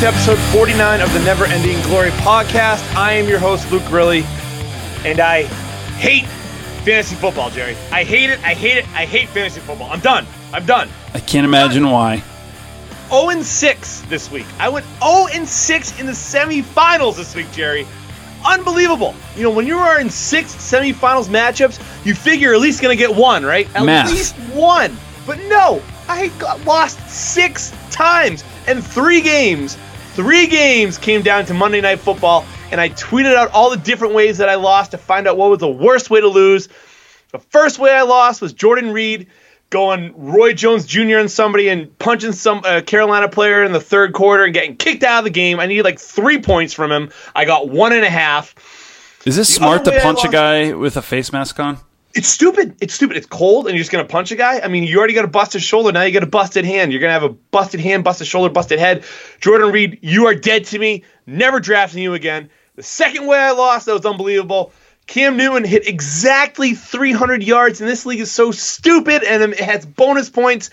[0.00, 2.82] To episode 49 of the Never Ending Glory podcast.
[2.96, 4.24] I am your host, Luke Grilly,
[5.04, 5.42] and I
[5.98, 6.24] hate
[6.84, 7.76] fantasy football, Jerry.
[7.92, 8.38] I hate it.
[8.42, 8.88] I hate it.
[8.94, 9.90] I hate fantasy football.
[9.90, 10.26] I'm done.
[10.54, 10.88] I'm done.
[11.12, 12.22] I can't imagine why.
[13.10, 14.46] 0 and 6 this week.
[14.58, 17.86] I went 0 and 6 in the semifinals this week, Jerry.
[18.46, 19.14] Unbelievable.
[19.36, 22.96] You know, when you are in six semifinals matchups, you figure you're at least going
[22.96, 23.68] to get one, right?
[23.76, 24.10] At Math.
[24.10, 24.96] least one.
[25.26, 29.76] But no, I got lost six times and three games.
[30.14, 34.12] Three games came down to Monday Night Football, and I tweeted out all the different
[34.12, 36.68] ways that I lost to find out what was the worst way to lose.
[37.30, 39.28] The first way I lost was Jordan Reed
[39.70, 41.18] going Roy Jones Jr.
[41.18, 45.04] and somebody and punching some uh, Carolina player in the third quarter and getting kicked
[45.04, 45.60] out of the game.
[45.60, 47.10] I needed like three points from him.
[47.34, 48.54] I got one and a half.
[49.24, 51.78] Is this The smart to punch a guy with a face mask on?
[52.14, 52.76] It's stupid.
[52.80, 53.16] It's stupid.
[53.16, 54.60] It's cold, and you're just gonna punch a guy.
[54.60, 55.92] I mean, you already got a busted shoulder.
[55.92, 56.92] Now you got a busted hand.
[56.92, 59.04] You're gonna have a busted hand, busted shoulder, busted head.
[59.40, 61.04] Jordan Reed, you are dead to me.
[61.26, 62.50] Never drafting you again.
[62.74, 64.72] The second way I lost, that was unbelievable.
[65.06, 69.84] Cam Newton hit exactly 300 yards, and this league is so stupid, and it has
[69.84, 70.70] bonus points.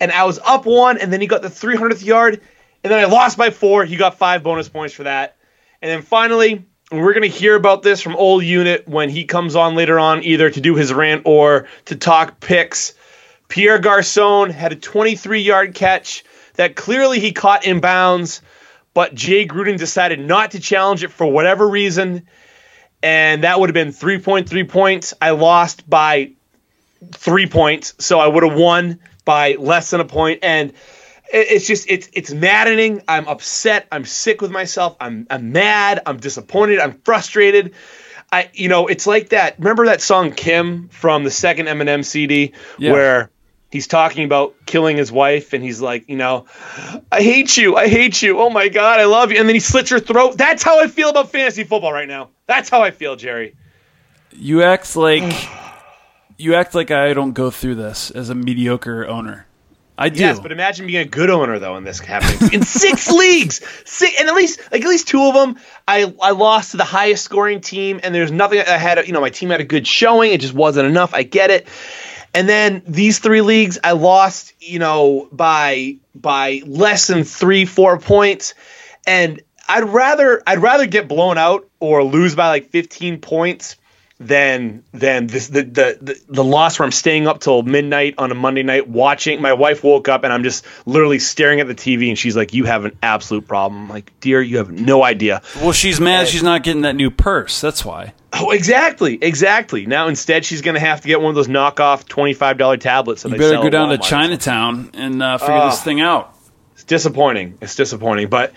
[0.00, 2.40] And I was up one, and then he got the 300th yard,
[2.82, 3.84] and then I lost by four.
[3.84, 5.36] He got five bonus points for that.
[5.80, 9.56] And then finally, we're going to hear about this from Old Unit when he comes
[9.56, 12.94] on later on, either to do his rant or to talk picks.
[13.48, 16.24] Pierre Garcon had a 23 yard catch
[16.54, 18.42] that clearly he caught in bounds,
[18.92, 22.26] but Jay Gruden decided not to challenge it for whatever reason.
[23.02, 25.14] And that would have been 3.3 points.
[25.20, 26.32] I lost by
[27.12, 30.40] three points, so I would have won by less than a point.
[30.42, 30.72] And
[31.32, 33.02] it's just it's it's maddening.
[33.08, 33.86] I'm upset.
[33.90, 34.96] I'm sick with myself.
[35.00, 36.00] I'm I'm mad.
[36.06, 36.78] I'm disappointed.
[36.80, 37.74] I'm frustrated.
[38.32, 39.58] I you know it's like that.
[39.58, 42.92] Remember that song Kim from the second Eminem CD Yeah.
[42.92, 43.30] where
[43.70, 46.46] he's talking about killing his wife and he's like you know
[47.10, 47.76] I hate you.
[47.76, 48.38] I hate you.
[48.40, 49.38] Oh my god, I love you.
[49.38, 50.36] And then he slits her throat.
[50.36, 52.30] That's how I feel about fantasy football right now.
[52.46, 53.54] That's how I feel, Jerry.
[54.32, 55.48] You act like
[56.36, 59.46] you act like I don't go through this as a mediocre owner.
[59.96, 60.20] I do.
[60.20, 64.18] Yes, but imagine being a good owner though, and this happening in six leagues, six,
[64.18, 65.56] and at least like at least two of them,
[65.86, 69.06] I I lost to the highest scoring team, and there's nothing I had.
[69.06, 71.14] You know, my team had a good showing, it just wasn't enough.
[71.14, 71.68] I get it.
[72.34, 77.98] And then these three leagues, I lost, you know, by by less than three, four
[77.98, 78.54] points,
[79.06, 83.76] and I'd rather I'd rather get blown out or lose by like 15 points
[84.26, 88.30] than than this the, the the the loss where I'm staying up till midnight on
[88.30, 89.40] a Monday night watching.
[89.42, 92.54] My wife woke up and I'm just literally staring at the TV and she's like,
[92.54, 96.28] "You have an absolute problem." I'm like, "Dear, you have no idea." well, she's mad
[96.28, 97.60] she's not getting that new purse.
[97.60, 98.14] That's why.
[98.32, 99.86] Oh, exactly, exactly.
[99.86, 103.22] Now instead, she's gonna have to get one of those knockoff twenty five dollar tablets.
[103.22, 105.84] That You better go down to Chinatown and uh, figure this Ah.
[105.84, 106.34] thing out.
[106.74, 107.58] It's disappointing.
[107.60, 108.52] It's disappointing, but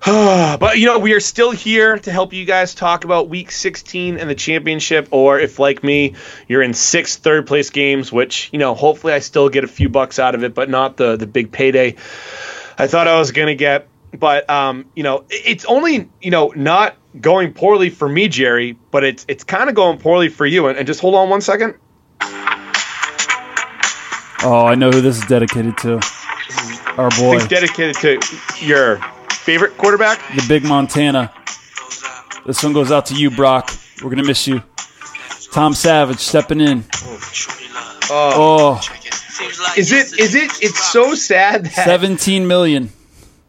[0.06, 4.16] but you know we are still here to help you guys talk about Week 16
[4.16, 5.08] and the championship.
[5.10, 6.14] Or if like me,
[6.48, 9.90] you're in six third place games, which you know hopefully I still get a few
[9.90, 11.96] bucks out of it, but not the the big payday
[12.78, 13.88] I thought I was gonna get.
[14.18, 19.04] But um, you know it's only you know not going poorly for me, Jerry, but
[19.04, 20.68] it's it's kind of going poorly for you.
[20.68, 21.74] And, and just hold on one second.
[24.42, 26.00] Oh, I know who this is dedicated to.
[26.96, 28.18] Our boy, It's dedicated to
[28.64, 28.98] your
[29.40, 30.20] favorite quarterback.
[30.34, 31.32] the big Montana.
[32.46, 33.70] This one goes out to you, Brock.
[34.02, 34.62] We're gonna miss you.
[35.52, 36.84] Tom Savage stepping in.
[38.12, 38.80] Oh, oh.
[39.76, 40.18] Is it?
[40.18, 40.50] Is it?
[40.62, 42.90] It's so sad that 17 million.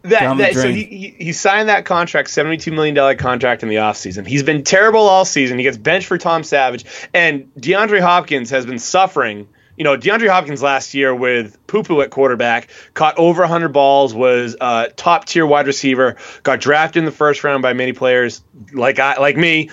[0.02, 3.68] that, that so he, he he signed that contract, seventy two million dollar contract in
[3.68, 4.26] the offseason.
[4.26, 5.58] He's been terrible all season.
[5.58, 6.84] He gets benched for Tom Savage,
[7.14, 9.46] and DeAndre Hopkins has been suffering.
[9.82, 14.14] You know, DeAndre Hopkins last year with poo poo at quarterback, caught over 100 balls,
[14.14, 18.44] was a top tier wide receiver, got drafted in the first round by many players
[18.72, 19.70] like I like me.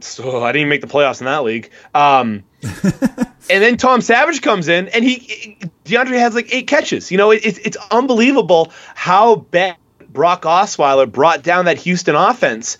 [0.00, 1.70] So I didn't even make the playoffs in that league.
[1.94, 7.12] Um, and then Tom Savage comes in, and he DeAndre has like eight catches.
[7.12, 9.76] You know, it, it's it's unbelievable how bad
[10.08, 12.78] Brock Osweiler brought down that Houston offense.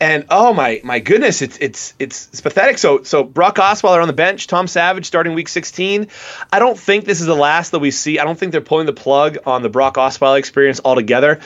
[0.00, 2.78] And oh my my goodness, it's it's it's, it's pathetic.
[2.78, 6.08] So so Brock Osweiler on the bench, Tom Savage starting week 16.
[6.52, 8.18] I don't think this is the last that we see.
[8.18, 11.40] I don't think they're pulling the plug on the Brock Osweiler experience altogether.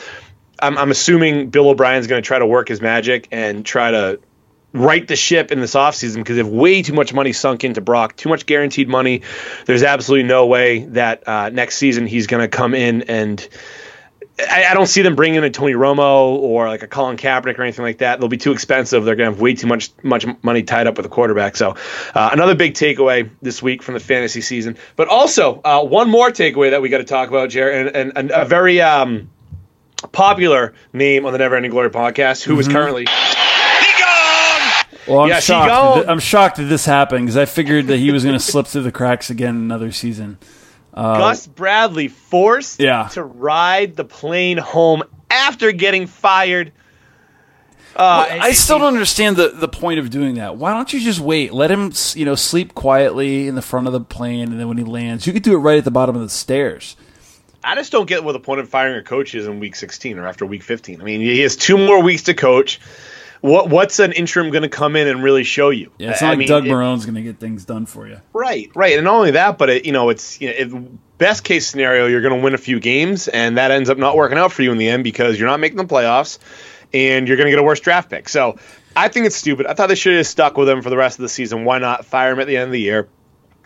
[0.60, 4.20] I'm, I'm assuming Bill O'Brien's going to try to work his magic and try to
[4.72, 7.80] right the ship in this offseason because they have way too much money sunk into
[7.80, 9.22] Brock, too much guaranteed money.
[9.66, 13.48] There's absolutely no way that uh, next season he's going to come in and.
[14.50, 17.58] I, I don't see them bringing in a Tony Romo or like a Colin Kaepernick
[17.58, 18.18] or anything like that.
[18.20, 19.04] They'll be too expensive.
[19.04, 21.56] They're going to have way too much much money tied up with a quarterback.
[21.56, 21.76] So
[22.14, 24.76] uh, another big takeaway this week from the fantasy season.
[24.96, 28.18] But also uh, one more takeaway that we got to talk about, Jared, and, and,
[28.18, 29.30] and a very um,
[30.12, 33.06] popular name on the Never Ending Glory podcast, who is currently.
[35.08, 35.68] Well, I'm Yeah, she shocked.
[35.68, 36.08] gone.
[36.08, 38.82] I'm shocked that this happened because I figured that he was going to slip through
[38.82, 40.38] the cracks again another season.
[40.94, 43.08] Gus Bradley forced Yeah.
[43.12, 46.72] to ride the plane home after getting fired.
[47.94, 50.56] Uh, and- I still don't understand the, the point of doing that.
[50.56, 51.52] Why don't you just wait?
[51.52, 54.78] Let him, you know, sleep quietly in the front of the plane, and then when
[54.78, 56.96] he lands, you could do it right at the bottom of the stairs.
[57.64, 60.18] I just don't get what the point of firing a coach is in week 16
[60.18, 61.00] or after week 15.
[61.00, 62.80] I mean, he has two more weeks to coach.
[63.42, 65.90] What what's an interim going to come in and really show you?
[65.98, 68.20] Yeah, it's I not like mean, Doug Marrone's going to get things done for you.
[68.32, 71.42] Right, right, and not only that, but it, you know, it's you know, it, best
[71.42, 74.38] case scenario, you're going to win a few games, and that ends up not working
[74.38, 76.38] out for you in the end because you're not making the playoffs,
[76.94, 78.28] and you're going to get a worse draft pick.
[78.28, 78.58] So
[78.94, 79.66] I think it's stupid.
[79.66, 81.64] I thought they should have stuck with him for the rest of the season.
[81.64, 83.08] Why not fire him at the end of the year?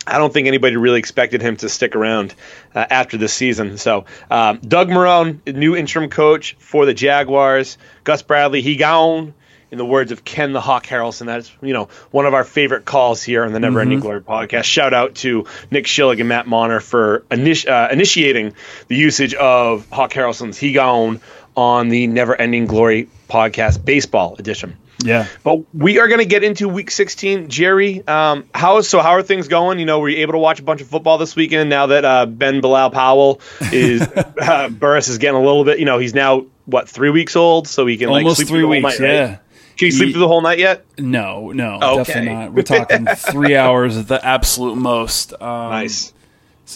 [0.07, 2.33] I don't think anybody really expected him to stick around
[2.73, 3.77] uh, after this season.
[3.77, 7.77] So, um, Doug Marone, new interim coach for the Jaguars.
[8.05, 9.33] Gus Bradley, he gone.
[9.69, 12.85] In the words of Ken the Hawk Harrelson, that's you know one of our favorite
[12.85, 14.63] calls here on the Never Ending Glory podcast.
[14.63, 18.53] Shout out to Nick Schillig and Matt Monner for initi- uh, initiating
[18.87, 21.19] the usage of Hawk Harrelson's "He Gone"
[21.55, 24.77] on the Never Ending Glory podcast baseball edition.
[25.03, 25.27] Yeah.
[25.43, 28.07] But we are going to get into Week 16, Jerry.
[28.07, 28.99] Um, how so?
[28.99, 29.79] How are things going?
[29.79, 31.69] You know, were you able to watch a bunch of football this weekend?
[31.69, 33.41] Now that uh, Ben Bilal Powell
[33.71, 34.01] is
[34.41, 35.77] uh, Burris is getting a little bit.
[35.79, 38.59] You know, he's now what three weeks old, so he can like Almost sleep three
[38.61, 38.99] through the whole weeks.
[38.99, 39.39] night, right?
[39.77, 40.85] Can you sleep through the whole night yet?
[40.97, 41.97] No, no, Okay.
[41.97, 42.53] definitely not.
[42.53, 45.33] We're talking three hours at the absolute most.
[45.33, 46.13] Um, Nice.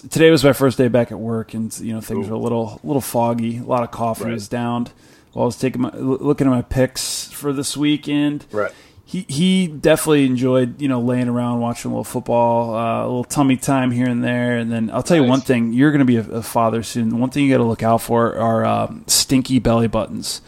[0.10, 2.80] Today was my first day back at work, and you know things were a little,
[2.84, 3.58] little foggy.
[3.58, 4.92] A lot of coffee was downed.
[5.34, 8.46] While I was taking my, l- looking at my picks for this weekend.
[8.52, 8.72] Right.
[9.04, 13.26] He he definitely enjoyed you know laying around watching a little football, uh, a little
[13.26, 14.56] tummy time here and there.
[14.58, 15.30] And then I'll tell you Nice.
[15.30, 17.20] one thing: you're going to be a, a father soon.
[17.20, 20.42] One thing you got to look out for are um, stinky belly buttons.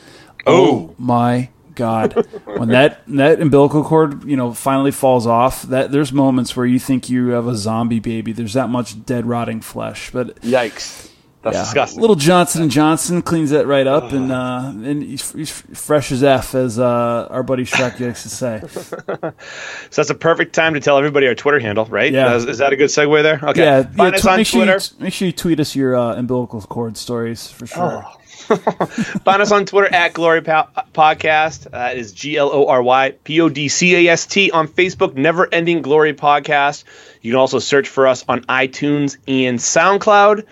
[0.47, 0.95] Oh.
[0.97, 2.13] my god!
[2.45, 6.79] when that that umbilical cord you know finally falls off, that there's moments where you
[6.79, 8.31] think you have a zombie baby.
[8.31, 11.09] There's that much dead rotting flesh, but Yikes.
[11.43, 11.99] That's yeah, disgusting.
[11.99, 16.23] little Johnson and Johnson cleans that right up, and uh, and he's, he's fresh as
[16.23, 18.61] f, as uh, our buddy Shrek likes to say.
[18.71, 19.33] so
[19.93, 22.13] that's a perfect time to tell everybody our Twitter handle, right?
[22.13, 22.35] Yeah.
[22.35, 23.41] Is, is that a good segue there?
[23.43, 23.61] Okay.
[23.61, 24.79] Yeah, Find yeah us tw- on make sure Twitter.
[24.97, 28.05] you, make sure you tweet us your uh, umbilical cord stories for sure.
[29.23, 31.67] Find us on Twitter at Glory po- Podcast.
[31.73, 34.51] Uh, it is G L O R Y P O D C A S T
[34.51, 35.15] on Facebook.
[35.15, 36.83] Never Ending Glory Podcast.
[37.21, 40.45] You can also search for us on iTunes and SoundCloud.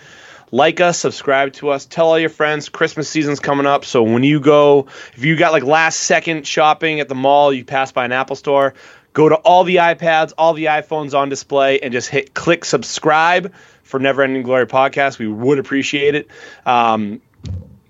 [0.50, 2.68] Like us, subscribe to us, tell all your friends.
[2.68, 7.00] Christmas season's coming up, so when you go, if you got like last second shopping
[7.00, 8.74] at the mall, you pass by an Apple store,
[9.14, 13.54] go to all the iPads, all the iPhones on display, and just hit click subscribe
[13.82, 15.18] for Never Ending Glory Podcast.
[15.18, 16.28] We would appreciate it.
[16.66, 17.22] Um,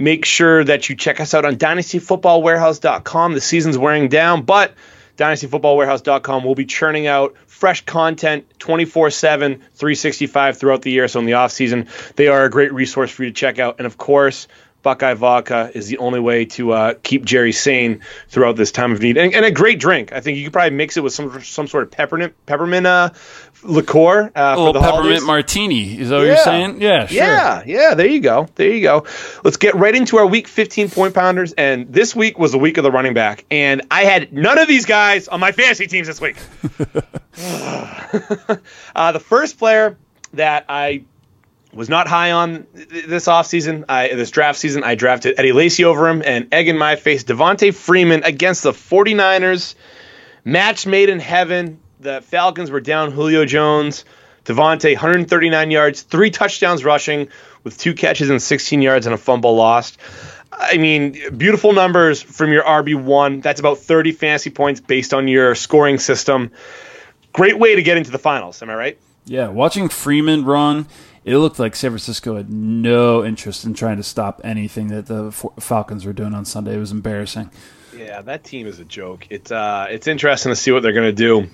[0.02, 3.34] make sure that you check us out on dynastyfootballwarehouse.com.
[3.34, 4.74] The season's wearing down, but
[5.16, 11.06] dynastyfootballwarehouse.com will be churning out fresh content 24/7, 365 throughout the year.
[11.06, 13.76] So in the off season, they are a great resource for you to check out.
[13.78, 14.48] And of course,
[14.82, 19.00] Buckeye Vodka is the only way to uh, keep Jerry sane throughout this time of
[19.00, 20.12] need, and, and a great drink.
[20.12, 23.10] I think you could probably mix it with some some sort of peppermint peppermint uh,
[23.62, 25.24] liqueur uh, for the peppermint holidays.
[25.24, 25.98] martini.
[25.98, 26.80] Is that what you're saying?
[26.80, 27.16] Yeah, sure.
[27.16, 28.48] Yeah, yeah, there you go.
[28.54, 29.06] There you go.
[29.44, 31.52] Let's get right into our week 15 point pounders.
[31.52, 33.44] And this week was the week of the running back.
[33.50, 36.36] And I had none of these guys on my fantasy teams this week.
[38.96, 39.96] uh, the first player
[40.34, 41.04] that I
[41.72, 46.08] was not high on this offseason, I, this draft season, I drafted Eddie Lacy over
[46.08, 49.74] him and egg in my face, Devonta Freeman against the 49ers.
[50.44, 51.80] Match made in heaven.
[52.02, 54.04] The Falcons were down Julio Jones.
[54.44, 57.28] Devonta, 139 yards, three touchdowns rushing
[57.62, 59.98] with two catches and 16 yards and a fumble lost.
[60.50, 63.40] I mean, beautiful numbers from your RB1.
[63.40, 66.50] That's about 30 fantasy points based on your scoring system.
[67.32, 68.60] Great way to get into the finals.
[68.62, 68.98] Am I right?
[69.24, 70.88] Yeah, watching Freeman run,
[71.24, 75.30] it looked like San Francisco had no interest in trying to stop anything that the
[75.60, 76.74] Falcons were doing on Sunday.
[76.74, 77.52] It was embarrassing.
[77.96, 79.28] Yeah, that team is a joke.
[79.30, 81.48] It's uh, it's interesting to see what they're going to do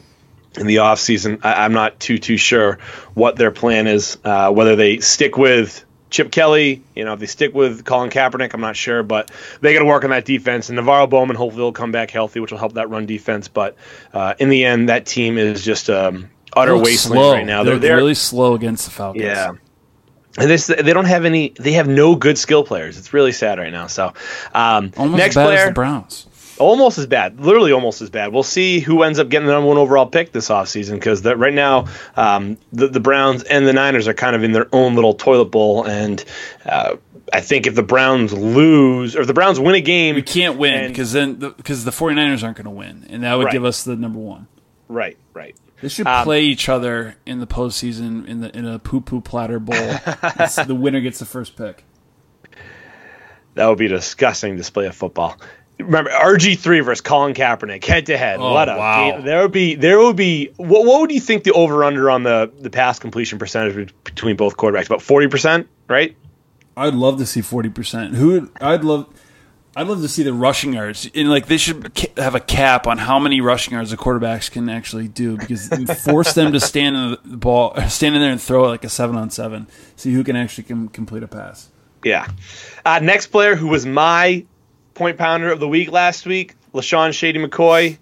[0.56, 1.44] in the offseason.
[1.44, 2.78] I I'm not too too sure
[3.14, 4.18] what their plan is.
[4.24, 8.54] Uh, whether they stick with Chip Kelly, you know, if they stick with Colin Kaepernick,
[8.54, 10.70] I'm not sure, but they got to work on that defense.
[10.70, 13.48] And NaVorro Bowman hopefully will come back healthy, which will help that run defense.
[13.48, 13.76] But
[14.12, 17.32] uh, in the end, that team is just um, utter wasteland slow.
[17.32, 17.62] right now.
[17.62, 19.24] They They're, they're really slow against the Falcons.
[19.24, 19.52] yeah.
[20.38, 21.52] And this, they don't have any.
[21.58, 22.96] They have no good skill players.
[22.96, 23.88] It's really sad right now.
[23.88, 24.12] So,
[24.54, 26.27] um, Almost next player, Browns.
[26.58, 28.32] Almost as bad, literally almost as bad.
[28.32, 31.54] We'll see who ends up getting the number one overall pick this offseason because right
[31.54, 31.86] now
[32.16, 35.46] um, the, the Browns and the Niners are kind of in their own little toilet
[35.46, 35.84] bowl.
[35.84, 36.24] And
[36.66, 36.96] uh,
[37.32, 40.58] I think if the Browns lose or if the Browns win a game, We can't
[40.58, 43.52] win because then because the, 49ers aren't going to win, and that would Right.
[43.52, 44.46] give us the number one.
[44.88, 45.56] right, right.
[45.80, 49.20] They should Um, play each other in the postseason in the in a poo poo
[49.20, 49.76] platter bowl.
[50.66, 51.84] The winner gets the first pick.
[53.54, 55.36] That would be a disgusting display of football.
[55.78, 58.40] Remember RG three versus Colin Kaepernick head to head.
[58.40, 59.10] Oh, What a wow.
[59.12, 59.24] game!
[59.24, 62.24] There would be there would be what, what would you think the over under on
[62.24, 64.86] the the pass completion percentage between both quarterbacks?
[64.86, 66.16] About forty percent, right?
[66.76, 68.14] I'd love to see forty percent.
[68.16, 69.06] Who would- I'd love.
[69.76, 71.08] I'd love to see the rushing yards.
[71.14, 74.68] And like they should have a cap on how many rushing yards the quarterbacks can
[74.68, 75.68] actually do because
[76.02, 78.88] force them to stand in the ball, stand in there and throw it like a
[78.88, 79.68] seven on seven.
[79.94, 81.68] See who can actually com- complete a pass.
[82.04, 82.26] Yeah.
[82.84, 84.44] Uh, next player who was my
[84.98, 87.92] point pounder of the week last week, LeSean Shady McCoy,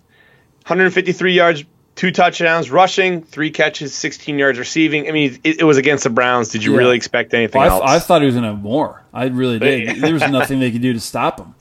[0.67, 5.09] 153 yards, two touchdowns, rushing, three catches, 16 yards receiving.
[5.09, 6.49] I mean, it, it was against the Browns.
[6.49, 6.79] Did you Yeah.
[6.79, 7.83] really expect anything I, else?
[7.85, 9.03] I thought he was going to have more.
[9.13, 9.97] I really did.
[10.03, 11.55] there was nothing they could do to stop him.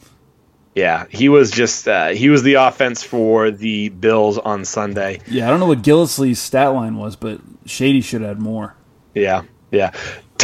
[0.74, 5.20] yeah, he was just uh, he was the offense for the Bills on Sunday.
[5.28, 8.76] Yeah, I don't know what Gillislee's stat line was, but Shady should have had more.
[9.14, 9.92] Yeah, yeah.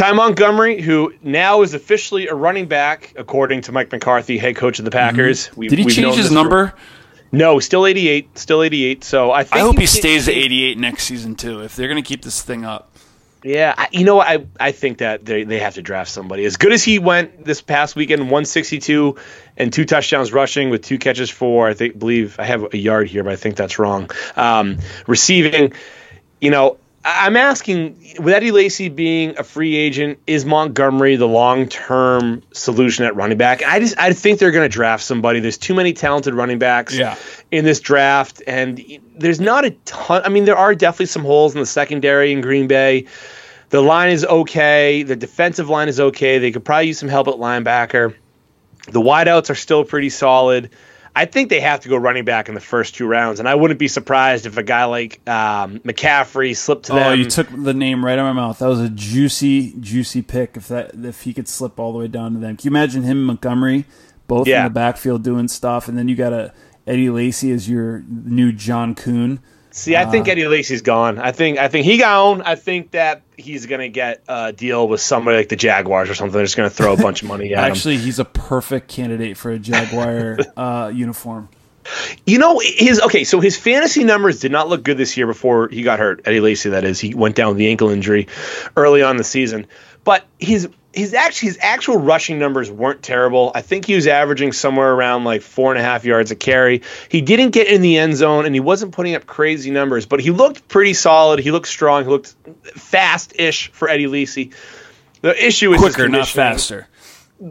[0.02, 4.80] Ty Montgomery, who now is officially a running back, according to Mike McCarthy, head coach
[4.80, 5.48] of the Packers.
[5.56, 5.76] We, Mm-hmm.
[5.76, 6.74] Did he change his this for- number?
[7.30, 8.36] No, still 88.
[8.36, 9.04] Still 88.
[9.04, 11.60] So I think I hope he can- stays at 88 next season too.
[11.60, 12.90] If they're going to keep this thing up.
[13.44, 14.20] Yeah, I, you know.
[14.20, 17.44] I I think that they they have to draft somebody as good as he went
[17.44, 19.16] this past weekend, 162
[19.56, 23.08] and two touchdowns rushing with two catches for I think believe I have a yard
[23.08, 24.10] here, but I think that's wrong.
[24.36, 25.72] Um, receiving,
[26.40, 26.76] you know.
[27.04, 33.16] I'm asking, with Eddie Lacy being a free agent, is Montgomery the long-term solution at
[33.16, 33.62] running back?
[33.64, 35.40] I just, I think they're going to draft somebody.
[35.40, 37.16] There's too many talented running backs Yeah.
[37.50, 38.80] in this draft, and
[39.16, 40.22] there's not a ton.
[40.24, 43.06] I mean, there are definitely some holes in the secondary in Green Bay.
[43.70, 45.02] The line is okay.
[45.02, 46.38] The defensive line is okay.
[46.38, 48.14] They could probably use some help at linebacker.
[48.86, 50.70] The wideouts are still pretty solid.
[51.14, 53.54] I think they have to go running back in the first two rounds, and I
[53.54, 57.02] wouldn't be surprised if a guy like um, McCaffrey slipped to them.
[57.02, 58.58] Oh, you took the name right out of my mouth.
[58.60, 60.56] That was a juicy, juicy pick.
[60.56, 63.02] If that, if he could slip all the way down to them, can you imagine
[63.02, 63.84] him and Montgomery
[64.26, 64.60] both Yeah.
[64.60, 66.52] in the backfield doing stuff, and then you got a
[66.86, 69.40] Eddie Lacy as your new John Kuhn.
[69.70, 71.18] See, I think Eddie Lacy's gone.
[71.18, 72.42] I think I think he gone.
[72.42, 76.32] I think that he's gonna get a deal with somebody like the Jaguars or something.
[76.32, 77.70] They're just gonna throw a bunch of money at him.
[77.70, 81.48] Actually, he's a perfect candidate for a Jaguar uh, uniform.
[82.24, 83.24] You know his okay.
[83.24, 86.22] So his fantasy numbers did not look good this year before he got hurt.
[86.24, 88.28] Eddie Lacy, that is, he went down with the ankle injury
[88.76, 89.66] early on in the season.
[90.04, 93.52] But his his actually his actual rushing numbers weren't terrible.
[93.54, 96.82] I think he was averaging somewhere around like four and a half yards a carry.
[97.08, 100.20] He didn't get in the end zone and he wasn't putting up crazy numbers, but
[100.20, 101.38] he looked pretty solid.
[101.38, 102.04] He looked strong.
[102.04, 102.34] He looked
[102.74, 104.50] fast-ish for Eddie Lacy.
[105.22, 106.88] The issue is Quicker, not faster.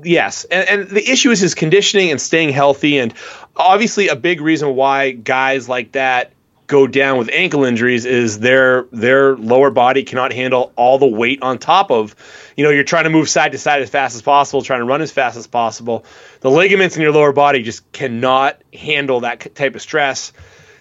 [0.03, 3.13] Yes, and, and the issue is his conditioning and staying healthy, and
[3.57, 6.31] obviously a big reason why guys like that
[6.71, 11.43] go down with ankle injuries is their their lower body cannot handle all the weight
[11.43, 12.15] on top of.
[12.55, 14.85] You know, you're trying to move side to side as fast as possible, trying to
[14.85, 16.05] run as fast as possible.
[16.39, 20.31] The ligaments in your lower body just cannot handle that type of stress.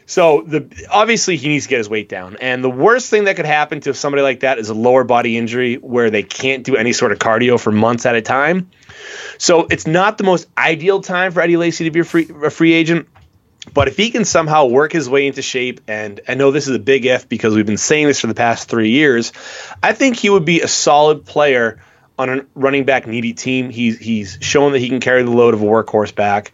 [0.07, 2.37] So the obviously he needs to get his weight down.
[2.41, 5.37] And the worst thing that could happen to somebody like that is a lower body
[5.37, 8.71] injury where they can't do any sort of cardio for months at a time.
[9.39, 12.51] So it's not the most ideal time for Eddie Lacy to be a free, a
[12.51, 13.09] free agent.
[13.75, 16.75] But if he can somehow work his way into shape, and I know this is
[16.75, 19.33] a big if because we've been saying this for the past three years,
[19.83, 21.81] I think he would be a solid player
[22.19, 23.71] on a running back needy team.
[23.71, 26.53] He's he's shown that he can carry the load of a workhorse back.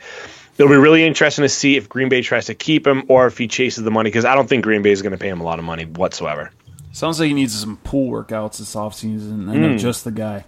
[0.58, 3.36] It'll be really interesting to see if Green Bay tries to keep him or if
[3.38, 5.40] he chases the money because I don't think Green Bay is going to pay him
[5.40, 6.50] a lot of money whatsoever.
[6.92, 9.50] Sounds like he needs some pool workouts this offseason.
[9.50, 9.76] I know Hmm.
[9.76, 10.44] just the guy.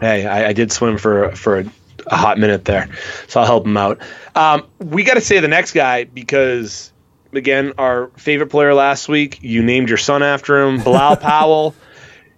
[0.00, 1.64] Hey, I, I did swim for for
[2.06, 2.88] a, hot minute there,
[3.28, 4.00] so I'll help him out.
[4.34, 6.92] Um, we got to say the next guy because
[7.32, 9.38] again, our favorite player last week.
[9.42, 11.74] You named your son after him, Bilal Powell,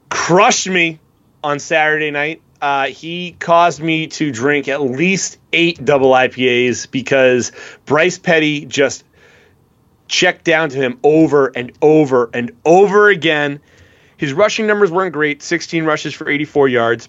[0.09, 0.99] crushed me
[1.43, 2.43] on Saturday night.
[2.61, 7.53] Uh, he caused me to drink at least eight double IPAs because
[7.85, 9.05] Bryce Petty just
[10.09, 13.61] checked down to him over and over and over again.
[14.17, 17.09] His rushing numbers weren't great 16 rushes for 84 yards,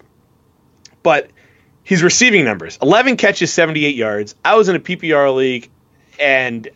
[1.04, 1.30] but
[1.88, 4.36] his receiving numbers 11 catches, 78 yards.
[4.44, 5.70] I was in a PPR league
[6.20, 6.68] and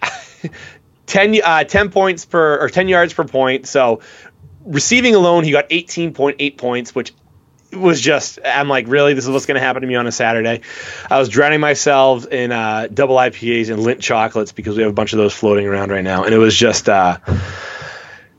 [1.05, 3.67] 10, uh, 10 points per or 10 yards per point.
[3.67, 3.99] So
[4.65, 7.13] receiving alone, he got 18.8 points, which
[7.73, 10.13] was just I'm like, really, this is what's going to happen to me on a
[10.13, 10.61] Saturday.
[11.09, 14.95] I was drowning myself in uh, double IPAs and Lindt chocolates because we have a
[14.95, 17.17] bunch of those floating around right now, and it was just uh,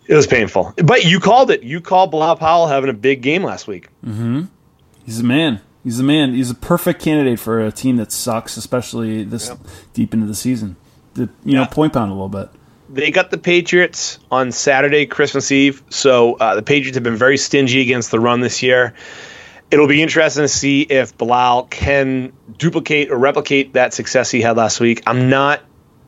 [0.07, 0.73] it was painful.
[0.83, 1.65] But you called it.
[1.65, 3.89] You called Bilal Powell having a big game last week.
[4.03, 4.45] Mm-hmm.
[5.05, 5.61] He's a man.
[5.85, 6.35] He's a man.
[6.35, 9.59] He's a perfect candidate for a team that sucks, especially this yep.
[9.95, 10.77] deep into the season.
[11.15, 11.61] The, you yeah.
[11.61, 12.49] know, point pound a little bit.
[12.89, 15.83] They got the Patriots on Saturday, Christmas Eve.
[15.89, 18.95] So uh, the Patriots have been very stingy against the run this year.
[19.71, 24.57] It'll be interesting to see if Bilal can duplicate or replicate that success he had
[24.57, 25.03] last week.
[25.07, 25.63] I'm not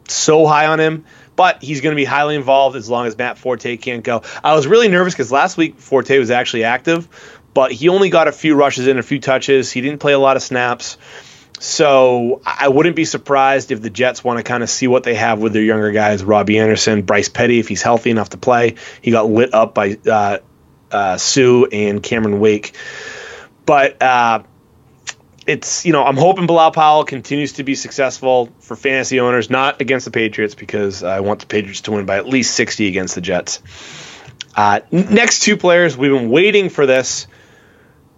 [0.09, 3.39] so high on him, but he's going to be highly involved as long as Matt
[3.39, 4.23] Forte can't go.
[4.43, 7.09] I was really nervous because last week Forte was actually active,
[7.55, 9.73] but he only got a few rushes in, a few touches.
[9.73, 10.99] He didn't play a lot of snaps.
[11.61, 15.15] So I wouldn't be surprised if the Jets want to kind of see what they
[15.15, 18.75] have with their younger guys, Robbie Anderson, Bryce Petty, if he's healthy enough to play.
[19.01, 20.39] He got lit up by uh,
[20.91, 22.75] uh, Suh and Cameron Wake.
[23.65, 24.43] But uh,
[25.47, 29.81] it's you know I'm hoping Bilal Powell continues to be successful for fantasy owners, not
[29.81, 33.15] against the Patriots because I want the Patriots to win by at least 60 against
[33.15, 33.63] the Jets.
[34.57, 37.27] Uh, next two players, we've been waiting for this.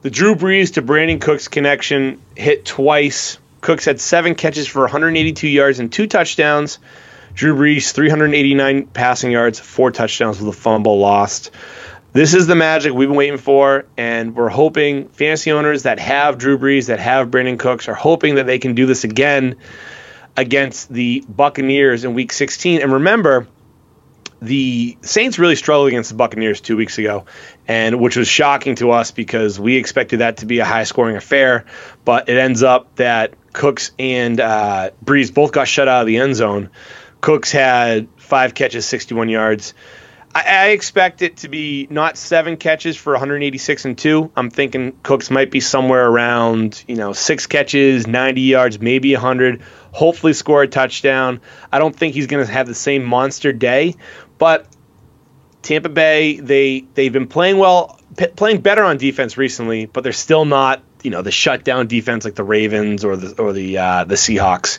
[0.02, 3.38] The Drew Brees to Brandin Cooks connection hit twice.
[3.60, 6.78] Cooks had seven catches for 182 yards and two touchdowns.
[7.34, 11.50] Drew Brees 389 passing yards, four touchdowns with a fumble lost.
[12.12, 16.38] This is the magic we've been waiting for, and we're hoping fantasy owners that have
[16.38, 19.56] Drew Brees, that have Brandin Cooks, are hoping that they can do this again
[20.36, 22.80] against the Buccaneers in Week 16.
[22.80, 23.46] And remember,
[24.40, 27.24] the Saints really struggled against the Buccaneers two weeks ago,
[27.66, 31.64] and which was shocking to us because we expected that to be a high-scoring affair.
[32.04, 36.18] But it ends up that Cooks and uh, Brees both got shut out of the
[36.18, 36.70] end zone.
[37.20, 39.74] Cooks had five catches, 61 yards.
[40.34, 44.30] I, I expect it to be not seven catches for 186 and two.
[44.36, 49.62] I'm thinking Cooks might be somewhere around, you know, six catches, 90 yards, maybe 100.
[49.92, 51.40] Hopefully, score a touchdown.
[51.72, 53.94] I don't think he's going to have the same monster day,
[54.38, 54.66] but
[55.62, 60.12] Tampa Bay, they they've been playing well, p- playing better on defense recently, but they're
[60.12, 64.04] still not you know the shutdown defense like the Ravens or the or the uh,
[64.04, 64.78] the Seahawks.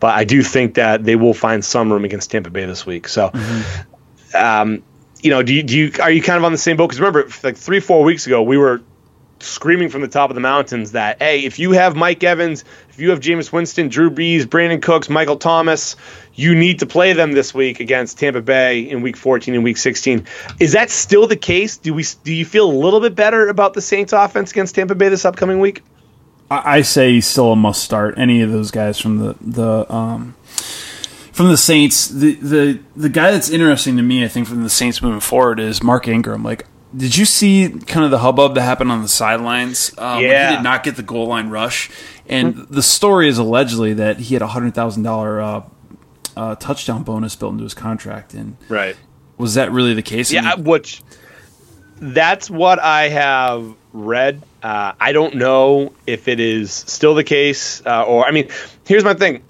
[0.00, 3.08] But I do think that they will find some room against Tampa Bay this week.
[3.08, 3.30] So.
[3.30, 4.36] Mm-hmm.
[4.36, 4.82] Um,
[5.22, 6.88] you know, do you, do you are you kind of on the same boat?
[6.88, 8.82] Because remember, like three four weeks ago, we were
[9.40, 13.00] screaming from the top of the mountains that hey, if you have Mike Evans, if
[13.00, 15.96] you have Jameis Winston, Drew Brees, Brandin Cooks, Michael Thomas,
[16.34, 19.76] you need to play them this week against Tampa Bay in Week 14 and Week
[19.76, 20.26] 16.
[20.60, 21.76] Is that still the case?
[21.76, 24.94] Do we do you feel a little bit better about the Saints offense against Tampa
[24.94, 25.82] Bay this upcoming week?
[26.48, 28.16] I say still a must start.
[28.18, 30.36] Any of those guys from the the um,
[31.32, 34.70] from the Saints, the the the guy that's interesting to me, I think, from the
[34.70, 36.44] Saints moving forward is Mark Ingram.
[36.44, 39.92] Like, did you see kind of the hubbub that happened on the sidelines?
[39.98, 41.90] Um, yeah, he did not get the goal line rush,
[42.26, 42.74] and mm-hmm.
[42.74, 45.62] the story is allegedly that he had a hundred thousand uh,
[46.36, 48.34] uh, touchdown bonus built into his contract.
[48.34, 48.96] And right,
[49.36, 50.32] was that really the case?
[50.32, 51.02] Yeah, which
[51.96, 54.42] that's what I have read.
[54.62, 58.48] Uh, I don't know if it is still the case, uh, or I mean,
[58.86, 59.42] here's my thing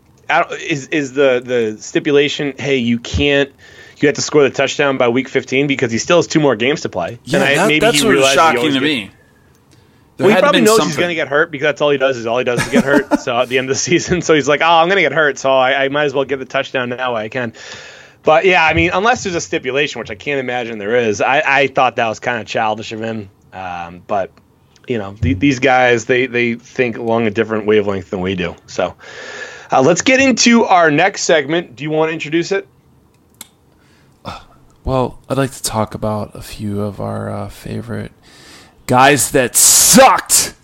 [0.61, 2.54] is is the the stipulation?
[2.59, 3.52] Hey, you can't.
[3.96, 6.54] You have to score the touchdown by week 15 because he still has two more
[6.54, 7.18] games to play.
[7.24, 9.11] Yeah, and I, that, maybe that's was shocking to me.
[10.16, 10.88] There well, he probably knows something.
[10.88, 12.72] he's going to get hurt because that's all he does is all he does is
[12.72, 13.20] get hurt.
[13.20, 15.12] so at the end of the season, so he's like, "Oh, I'm going to get
[15.12, 17.52] hurt, so I, I, might as well get the touchdown now I can."
[18.22, 21.42] But yeah, I mean, unless there's a stipulation, which I can't imagine there is, I,
[21.44, 23.30] I thought that was kind of childish of him.
[23.52, 24.32] Um, but
[24.88, 28.56] you know, th- these guys they they think along a different wavelength than we do.
[28.66, 28.96] So
[29.70, 31.76] uh, let's get into our next segment.
[31.76, 32.66] Do you want to introduce it?
[34.87, 38.12] Well, I'd like to talk about a few of our uh, favorite
[38.87, 40.55] guys that sucked.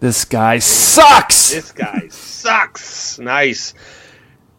[0.00, 1.50] This guy sucks.
[1.50, 3.18] This guy sucks.
[3.18, 3.74] Nice.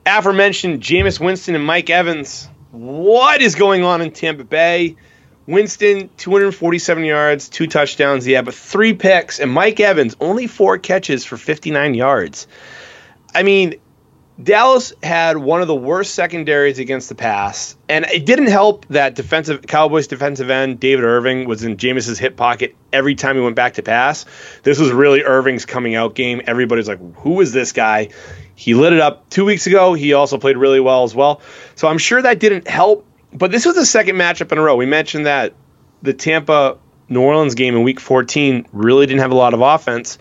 [0.06, 2.48] Aforementioned Jameis Winston and Mike Evans.
[2.70, 4.96] What is going on in Tampa Bay?
[5.48, 8.28] Winston, 247 yards, two touchdowns.
[8.28, 9.40] Yeah, but three picks.
[9.40, 12.46] And Mike Evans, only four catches for 59 yards.
[13.34, 13.80] I mean,
[14.42, 19.16] Dallas had one of the worst secondaries against the pass, and it didn't help that
[19.16, 23.56] defensive Cowboys defensive end David Irving was in Jameis's hip pocket every time he went
[23.56, 24.26] back to pass.
[24.64, 26.42] This was really Irving's coming out game.
[26.48, 28.10] Everybody's like, "Who is this guy?"
[28.56, 29.94] He lit it up two weeks ago.
[29.94, 31.42] He also played really well as well.
[31.76, 33.06] So I'm sure that didn't help.
[33.32, 34.76] But this was the second matchup in a row.
[34.76, 35.54] We mentioned that
[36.02, 40.18] the Tampa New Orleans game in Week 14 really didn't have a lot of offense.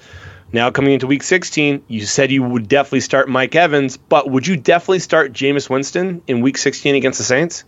[0.54, 4.46] Now coming into week 16, you said you would definitely start Mike Evans, but would
[4.46, 7.64] you definitely start Jameis Winston in week 16 against the Saints?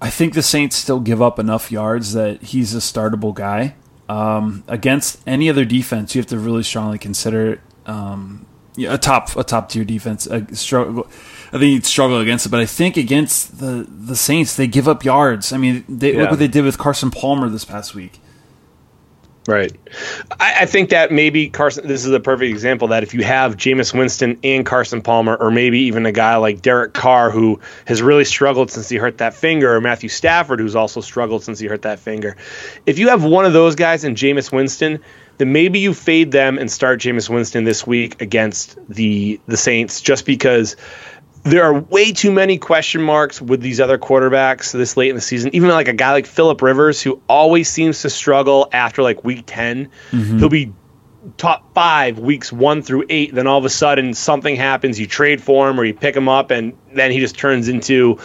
[0.00, 3.74] I think the Saints still give up enough yards that he's a startable guy.
[4.08, 8.46] Um, against any other defense, you have to really strongly consider um,
[8.78, 10.26] a top a top tier defense.
[10.26, 11.06] A struggle,
[11.48, 14.88] I think you'd struggle against it, but I think against the the Saints, they give
[14.88, 15.52] up yards.
[15.52, 16.22] I mean, they, yeah.
[16.22, 18.18] look what they did with Carson Palmer this past week.
[19.46, 19.72] Right.
[20.40, 23.56] I, I, think that maybe Carson, this is a perfect example that if you have
[23.56, 28.02] Jameis Winston and Carson Palmer, or maybe even a guy like Derek Carr, who has
[28.02, 31.68] really struggled since he hurt that finger, or Matthew Stafford, who's also struggled since he
[31.68, 32.36] hurt that finger,
[32.86, 35.00] if you have one of those guys and Jameis Winston,
[35.38, 40.00] then maybe you fade them and start Jameis Winston this week against the the Saints
[40.00, 40.76] just because
[41.46, 45.22] there are way too many question marks with these other quarterbacks this late in the
[45.22, 45.54] season.
[45.54, 49.44] Even like a guy like Philip Rivers, who always seems to struggle after like week
[49.46, 50.38] 10, mm-hmm.
[50.38, 50.72] he'll be
[51.36, 53.32] top five weeks one through eight.
[53.32, 56.28] Then all of a sudden something happens, you trade for him or you pick him
[56.28, 58.18] up, and then he just turns into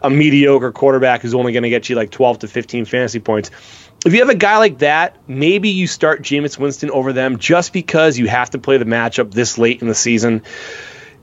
[0.00, 3.50] a mediocre quarterback who's only going to get you like 12 to 15 fantasy points.
[4.06, 7.72] If you have a guy like that, maybe you start Jameis Winston over them just
[7.72, 10.42] because you have to play the matchup this late in the season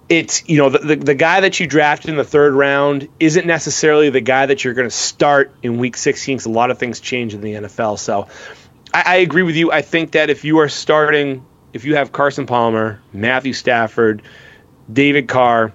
[0.08, 3.48] it's you know the, the, the, guy that you drafted in the third round isn't
[3.48, 6.78] necessarily the guy that you're going to start in week 16 because a lot of
[6.78, 7.98] things change in the NFL.
[7.98, 8.28] So
[8.94, 9.72] I, I, agree with you.
[9.72, 14.22] I think that if you are starting, if you have Carson Palmer, Matthew Stafford,
[14.91, 15.74] David Carr,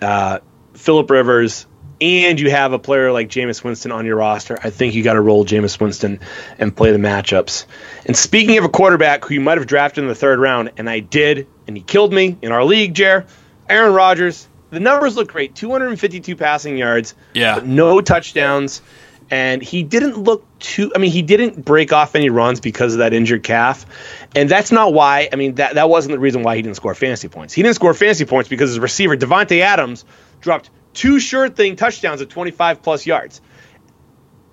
[0.00, 0.38] uh,
[0.72, 1.66] Philip Rivers,
[2.00, 5.14] and you have a player like Jameis Winston on your roster, I think you got
[5.14, 6.20] to roll Jameis Winston
[6.58, 7.66] and play the matchups.
[8.06, 10.88] And speaking of a quarterback who you might have drafted in the third round, and
[10.88, 13.24] I did, and he killed me in our league, Jer,
[13.68, 14.48] Aaron Rodgers.
[14.70, 17.60] The numbers look great 252 passing yards, yeah.
[17.64, 18.82] no touchdowns.
[19.30, 22.98] And he didn't look too, I mean, he didn't break off any runs because of
[22.98, 23.86] that injured calf.
[24.34, 26.96] And that's not why, I mean, that, that wasn't the reason why he didn't score
[26.96, 27.54] fantasy points.
[27.54, 30.04] He didn't score fantasy points because his receiver, Davante Adams,
[30.40, 33.40] dropped two sure thing touchdowns at 25 plus yards.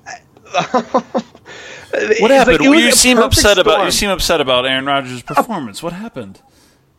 [0.59, 2.59] what happened?
[2.59, 3.67] Like you seem upset storm.
[3.67, 5.81] about you seem upset about Aaron Rodgers' performance.
[5.81, 6.39] What happened?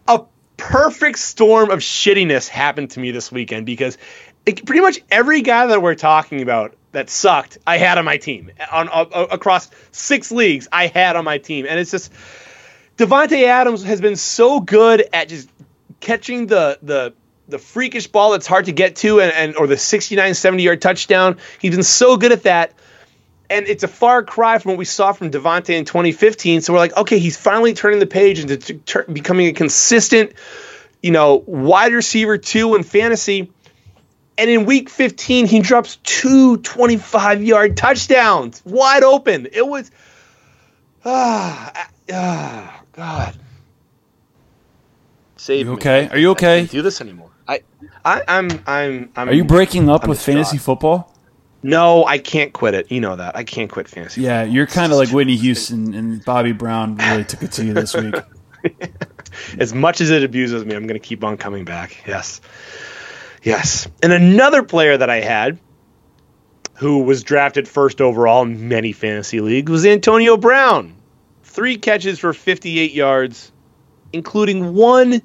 [0.08, 0.22] A
[0.56, 3.96] perfect storm of shittiness happened to me this weekend because
[4.44, 8.16] it, pretty much every guy that we're talking about that sucked, I had on my
[8.16, 8.50] team.
[8.72, 8.88] On,
[9.30, 10.68] across six leagues.
[10.72, 12.12] I had on my team, and it's just
[12.96, 15.48] Davante Adams has been so good at just
[16.00, 17.14] catching the the
[17.48, 20.82] the freakish ball that's hard to get to and, and or the 69 70 yard
[20.82, 21.38] touchdown.
[21.60, 22.72] He's been so good at that
[23.50, 26.78] and it's a far cry from what we saw from Davante in 2015 so we're
[26.78, 30.32] like okay he's finally turning the page into t- t- becoming a consistent
[31.02, 33.50] you know wide receiver two in fantasy
[34.36, 39.90] and in week 15 he drops two 25 yard touchdowns wide open it was
[41.04, 43.38] ah, ah god
[45.48, 46.02] Save you okay?
[46.02, 46.08] Me.
[46.10, 46.56] Are you okay?
[46.56, 47.30] I can't do this anymore.
[47.46, 47.62] I,
[48.04, 51.14] I am I'm, I'm I'm Are you breaking up I'm with fantasy football?
[51.62, 52.92] No, I can't quit it.
[52.92, 53.36] You know that.
[53.36, 54.22] I can't quit fantasy.
[54.22, 54.54] Yeah, football.
[54.54, 57.94] you're kind of like Whitney Houston and Bobby Brown really took it to you this
[57.94, 58.14] week.
[59.58, 62.04] as much as it abuses me, I'm going to keep on coming back.
[62.06, 62.40] Yes.
[63.42, 63.88] Yes.
[64.02, 65.58] And another player that I had
[66.74, 70.94] who was drafted first overall in many fantasy leagues was Antonio Brown.
[71.42, 73.50] Three catches for 58 yards,
[74.12, 75.22] including one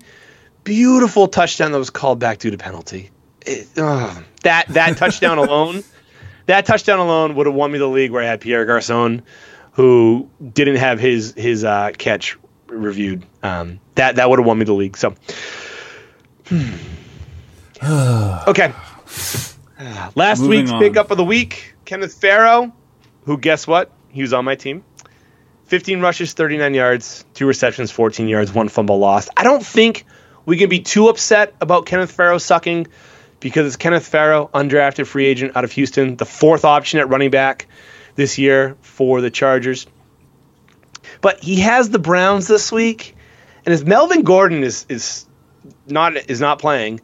[0.63, 3.12] beautiful touchdown that was called back due to penalty.
[3.46, 5.84] It, oh, that that touchdown alone,
[6.45, 9.23] that touchdown alone would have won me the league where I had Pierre Garcon,
[9.73, 13.25] who didn't have his his uh, catch reviewed.
[13.41, 14.97] Um, that that would have won me the league.
[14.97, 15.15] So,
[18.47, 18.73] okay.
[20.15, 20.79] Last Moving week's on.
[20.79, 22.73] pickup of the week, Kenneth Farrow,
[23.25, 23.91] who guess what?
[24.10, 24.84] He was on my team.
[25.65, 29.29] 15 rushes, 39 yards, two receptions, 14 yards, one fumble lost.
[29.36, 30.06] I don't think
[30.45, 32.88] we can be too upset about Kenneth Farrow sucking
[33.43, 37.29] because it's Kenneth Farrow, undrafted free agent out of Houston, the fourth option at running
[37.29, 37.67] back
[38.15, 39.86] this year for the Chargers.
[41.19, 43.15] But he has the Browns this week,
[43.65, 45.25] and as Melvin Gordon is is
[45.86, 47.01] not is not playing,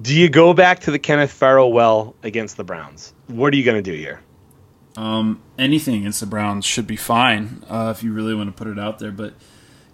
[0.00, 3.12] do you go back to the Kenneth Farrow well against the Browns?
[3.26, 4.20] What are you going to do here?
[4.96, 8.72] Um, anything against the Browns should be fine uh, if you really want to put
[8.72, 9.12] it out there.
[9.12, 9.34] But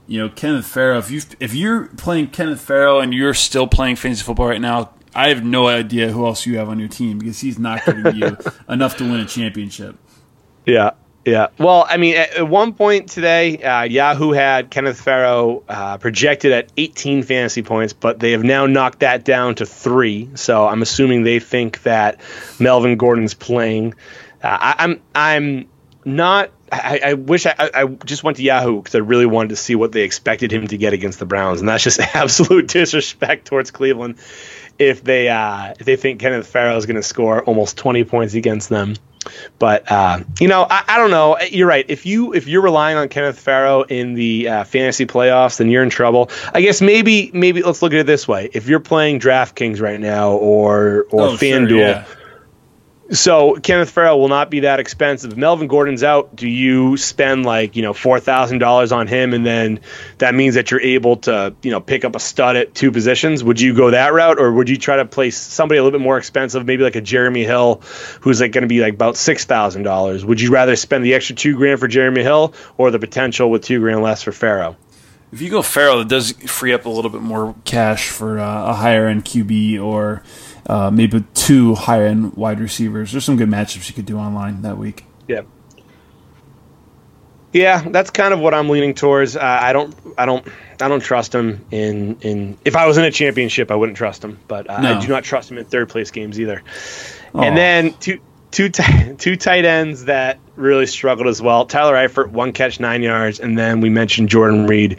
[0.07, 0.99] you know, Kenneth Farrow.
[0.99, 4.91] If you if you're playing Kenneth Farrow and you're still playing fantasy football right now,
[5.19, 8.15] I have no idea who else you have on your team because he's not giving
[8.15, 9.97] you enough to win a championship.
[10.65, 10.93] Yeah,
[11.25, 11.49] yeah.
[11.59, 16.53] Well, I mean, at, at one point today, uh, Yahoo had Kenneth Farrow uh, projected
[16.53, 20.31] at 18 fantasy points, but they have now knocked that down to three.
[20.37, 22.21] So I'm assuming they think that
[22.61, 23.95] Melvin Gordon's playing.
[24.41, 25.69] Uh, I, I'm I'm
[26.05, 26.53] not.
[26.71, 29.75] I, I wish I, I, just went to Yahoo because I really wanted to see
[29.75, 33.73] what they expected him to get against the Browns, and that's just absolute disrespect towards
[33.73, 34.19] Cleveland
[34.79, 38.35] if they uh, if they think Kenneth Farrow is going to score almost 20 points
[38.35, 38.95] against them.
[39.59, 41.39] But uh, you know, I, I, don't know.
[41.41, 41.85] You're right.
[41.89, 45.83] If you if you're relying on Kenneth Farrow in the uh, fantasy playoffs, then you're
[45.83, 46.31] in trouble.
[46.55, 50.01] I guess maybe maybe let's look at it this way: if you're playing DraftKings right
[50.01, 51.69] now or or oh, FanDuel.
[51.69, 52.05] Sure, yeah
[53.11, 55.35] So Kenneth Farrell will not be that expensive.
[55.35, 59.47] Melvin Gordon's out, do you spend like you know four thousand dollars on him, and
[59.47, 59.81] then
[60.19, 63.43] that means that you're able to you know pick up a stud at two positions?
[63.43, 66.05] Would you go that route, or would you try to place somebody a little bit
[66.05, 67.81] more expensive, maybe like a Jeremy Hill,
[68.21, 70.23] who's like going to be like about six thousand dollars?
[70.23, 73.63] Would you rather spend the extra two grand for Jeremy Hill, or the potential with
[73.63, 74.77] two grand less for Farrell?
[75.33, 78.71] If you go Farrell, it does free up a little bit more cash for uh,
[78.71, 80.23] a higher end QB or
[80.69, 83.13] uh, maybe two high end wide receivers.
[83.13, 85.05] There's some good matchups you could do online that week.
[85.27, 85.43] Yeah.
[87.53, 89.35] Yeah, that's kind of what I'm leaning towards.
[89.35, 90.47] Uh, I don't, I don't,
[90.81, 92.59] I don't trust him in in.
[92.65, 94.99] If I was in a championship, I wouldn't trust him, but uh, no.
[94.99, 96.63] I do not trust him in third place games either.
[97.33, 97.47] Aww.
[97.47, 101.65] And then two two t- two tight ends that really struggled as well.
[101.65, 104.99] Tyler Eifert, one catch, nine yards, and then we mentioned Jordan Reed,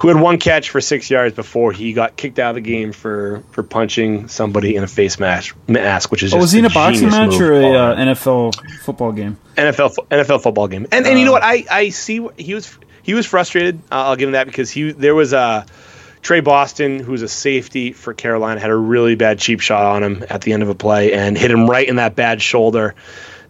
[0.00, 2.92] who had one catch for six yards before he got kicked out of the game
[2.92, 6.64] for for punching somebody in a face mask, mask which is oh, was he in
[6.64, 9.36] a boxing match or a uh, NFL football game?
[9.56, 11.42] NFL NFL football game, and and you know what?
[11.44, 13.78] I I see he was he was frustrated.
[13.90, 15.66] Uh, I'll give him that because he there was a.
[16.22, 20.24] Tre Boston, who's a safety for Carolina, had a really bad cheap shot on him
[20.28, 22.96] at the end of a play and hit him right in that bad shoulder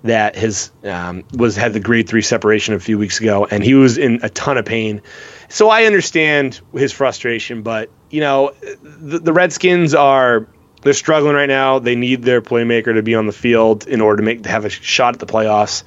[0.03, 3.75] that his um, was had the grade three separation a few weeks ago, and he
[3.75, 5.03] was in a ton of pain.
[5.49, 10.49] So I understand his frustration, but you know, the, the Redskins are
[10.83, 11.79] they're struggling right now.
[11.79, 14.65] They need their playmaker to be on the field in order to make to have
[14.65, 15.83] a shot at the playoffs.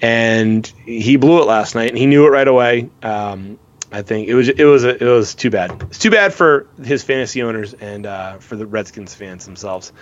[0.00, 2.90] And he blew it last night, and he knew it right away.
[3.02, 3.58] Um,
[3.90, 5.70] I think it was it was a, it was too bad.
[5.84, 9.92] It's too bad for his fantasy owners and uh, for the Redskins fans themselves.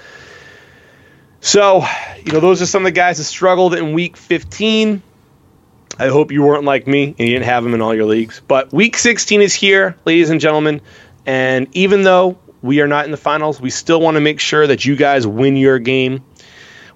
[1.41, 1.85] So,
[2.25, 5.03] you know, those are some of the guys that struggled in Week 15.
[5.99, 8.41] I hope you weren't like me and you didn't have them in all your leagues.
[8.47, 10.81] But Week 16 is here, ladies and gentlemen,
[11.27, 14.67] and even though we are not in the finals, we still want to make sure
[14.67, 16.25] that you guys win your game,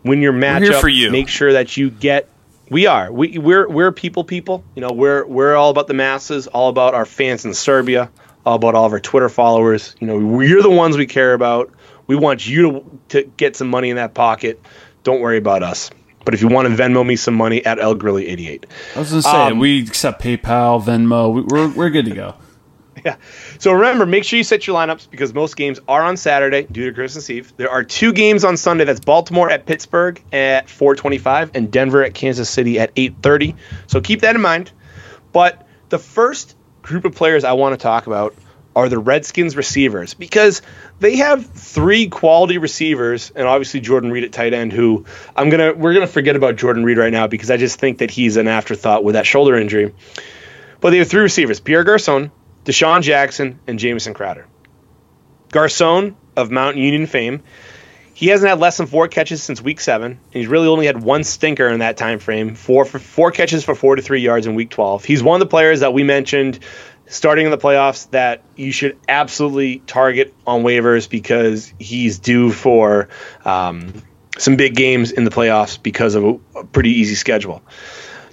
[0.05, 0.81] win your matchup.
[0.81, 1.11] for you.
[1.11, 2.29] Make sure that you get
[2.71, 3.11] we are.
[3.11, 4.65] We we're we're people people.
[4.75, 8.11] You know, we're we're all about the masses, all about our fans in Serbia,
[8.45, 9.95] all about all of our Twitter followers.
[10.01, 11.73] You know, we're the ones we care about.
[12.07, 14.61] We want you to to get some money in that pocket.
[15.03, 15.91] Don't worry about us.
[16.29, 18.67] But if you want to Venmo me some money at El Grilly 88.
[18.95, 21.51] I was to say, um, we accept PayPal, Venmo.
[21.51, 22.35] We're, we're good to go.
[23.05, 23.17] Yeah.
[23.59, 26.85] So remember, make sure you set your lineups because most games are on Saturday due
[26.87, 27.53] to Christmas Eve.
[27.57, 28.85] There are two games on Sunday.
[28.85, 33.55] That's Baltimore at Pittsburgh at 4:25 and Denver at Kansas City at 8:30.
[33.87, 34.73] So keep that in mind.
[35.33, 38.35] But the first group of players I want to talk about
[38.79, 40.63] are the Redskins receivers because
[41.01, 45.75] they have three quality receivers and obviously Jordan Reed at tight end who I'm going
[45.75, 48.13] to we're going to forget about Jordan Reed right now because I just think that
[48.13, 49.93] he's an afterthought with that shoulder injury.
[50.81, 52.31] But they have three receivers, Pierre Garcon,
[52.67, 54.47] DeSean Jackson, and Jamison Crowder.
[55.51, 57.43] Garcon of Mount Union fame,
[58.15, 60.13] he hasn't had less than four catches since week seven.
[60.13, 62.55] and he's really only had one stinker in that time frame.
[62.55, 65.05] Four for four catches for 43 yards in week 12.
[65.05, 66.61] He's one of the players that we mentioned
[67.09, 73.09] starting in the playoffs that you should absolutely target on waivers because he's due for
[73.45, 73.93] um,
[74.39, 77.63] some big games in the playoffs because of a, a pretty easy schedule.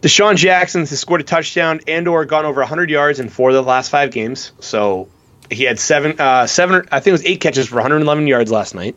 [0.02, 3.56] DeSean Jackson has scored a touchdown and or gone over 100 yards in four of
[3.56, 4.52] the last five games.
[4.60, 5.08] So
[5.50, 8.76] he had seven, uh, seven, I think it was eight catches for 111 yards last
[8.76, 8.96] night.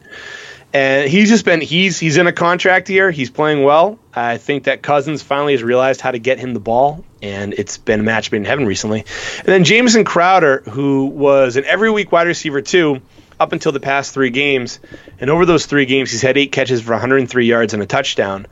[0.72, 3.10] And he's just been he's he's in a contract year.
[3.10, 3.98] He's playing well.
[4.12, 7.78] I think that Cousins finally has realized how to get him the ball, and it's
[7.78, 9.04] been a match made in heaven recently.
[9.38, 13.00] And then Jamison Crowder, who was an every week wide receiver too,
[13.40, 14.78] up until the past three games,
[15.18, 18.46] and over those three games, he's had eight catches for 103 yards and a touchdown.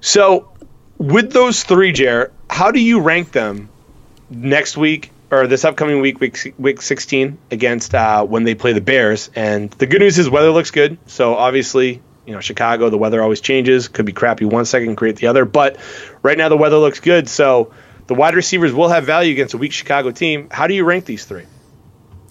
[0.00, 0.50] So
[0.96, 3.68] with those three, Jer, how do you rank them
[4.30, 8.80] next week or this upcoming week, week, week 16 against uh, when they play the
[8.80, 9.30] Bears?
[9.34, 10.98] And the good news is weather looks good.
[11.06, 13.88] So obviously, you know, Chicago, the weather always changes.
[13.88, 15.44] Could be crappy one second, great the other.
[15.44, 15.78] But
[16.22, 17.28] right now, the weather looks good.
[17.28, 17.72] So
[18.06, 20.48] the wide receivers will have value against a weak Chicago team.
[20.50, 21.46] How do you rank these three?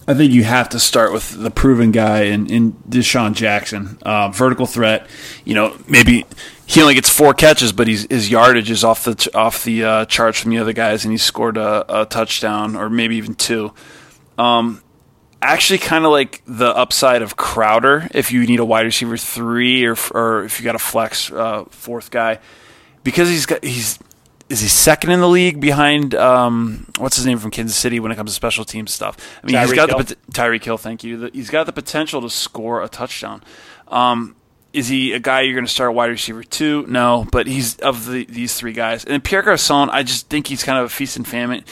[0.06, 3.98] I think you have to start with the proven guy in, in DeSean Jackson.
[4.02, 5.06] Uh, vertical threat.
[5.44, 6.24] You know, maybe
[6.68, 10.04] he only gets four catches, but he's, his yardage is off the off the uh,
[10.04, 13.72] charts from the other guys, and he scored a, a touchdown or maybe even two.
[14.36, 14.82] Um,
[15.40, 19.86] actually, kind of like the upside of Crowder if you need a wide receiver three
[19.86, 22.38] or or if you got a flex uh, fourth guy,
[23.02, 23.98] because he's got he's
[24.50, 28.12] is he second in the league behind um, what's his name from Kansas City when
[28.12, 29.16] it comes to special team stuff?
[29.42, 29.98] I mean, Tyreek he's got Hill.
[30.00, 30.76] the Tyreek Hill.
[30.76, 31.30] Thank you.
[31.32, 33.42] He's got the potential to score a touchdown.
[33.88, 34.36] Um,
[34.78, 36.86] is he a guy you're going to start wide receiver two?
[36.86, 39.04] No, but he's of the, these three guys.
[39.04, 41.64] And Pierre Garcon, I just think he's kind of a feast and famine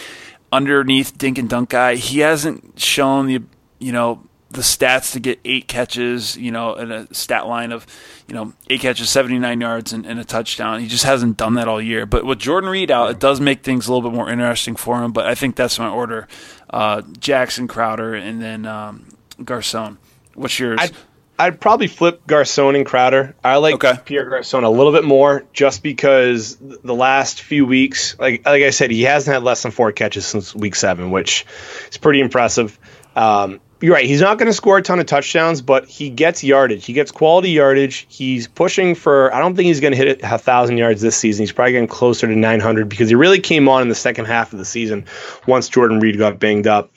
[0.52, 1.94] underneath dink and dunk guy.
[1.94, 3.42] He hasn't shown the
[3.78, 7.86] you know the stats to get eight catches, you know, in a stat line of,
[8.28, 10.80] you know, eight catches, 79 yards, and, and, a touchdown.
[10.80, 12.06] He just hasn't done that all year.
[12.06, 15.02] But with Jordan Reed out, it does make things a little bit more interesting for
[15.02, 15.12] him.
[15.12, 16.28] But I think that's my order
[16.70, 19.06] uh, Jackson, Crowder, and then um,
[19.44, 19.98] Garcon.
[20.34, 20.78] What's yours?
[20.80, 20.92] I'd,
[21.38, 23.34] I'd, probably flip Garcon and Crowder.
[23.44, 23.94] I like okay.
[24.04, 28.70] Pierre Garcon a little bit more just because the last few weeks, like, like I
[28.70, 31.46] said, he hasn't had less than four catches since week seven, which
[31.90, 32.78] is pretty impressive.
[33.14, 34.06] Um, you're right.
[34.06, 36.86] He's not going to score a ton of touchdowns, but he gets yardage.
[36.86, 38.06] He gets quality yardage.
[38.08, 39.34] He's pushing for.
[39.34, 41.42] I don't think he's going to hit a thousand yards this season.
[41.42, 44.52] He's probably getting closer to 900 because he really came on in the second half
[44.52, 45.04] of the season
[45.46, 46.90] once Jordan Reed got banged up.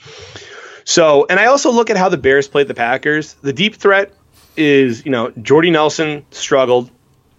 [0.85, 3.33] So, and I also look at how the Bears played the Packers.
[3.35, 4.13] The deep threat
[4.55, 6.89] is, you know, Jordy Nelson struggled,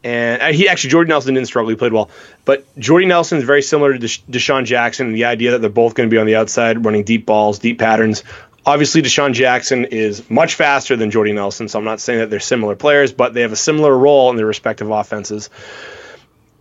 [0.03, 1.71] and uh, he actually Jordy Nelson didn't struggle.
[1.71, 2.11] He played well,
[2.45, 5.13] but Jordy Nelson is very similar to Desha- DeSean Jackson.
[5.13, 7.79] The idea that they're both going to be on the outside running deep balls, deep
[7.79, 8.25] patterns.
[8.65, 12.41] Obviously, DeSean Jackson is much faster than Jordy Nelson, so I'm not saying that they're
[12.41, 15.51] similar players, but they have a similar role in their respective offenses.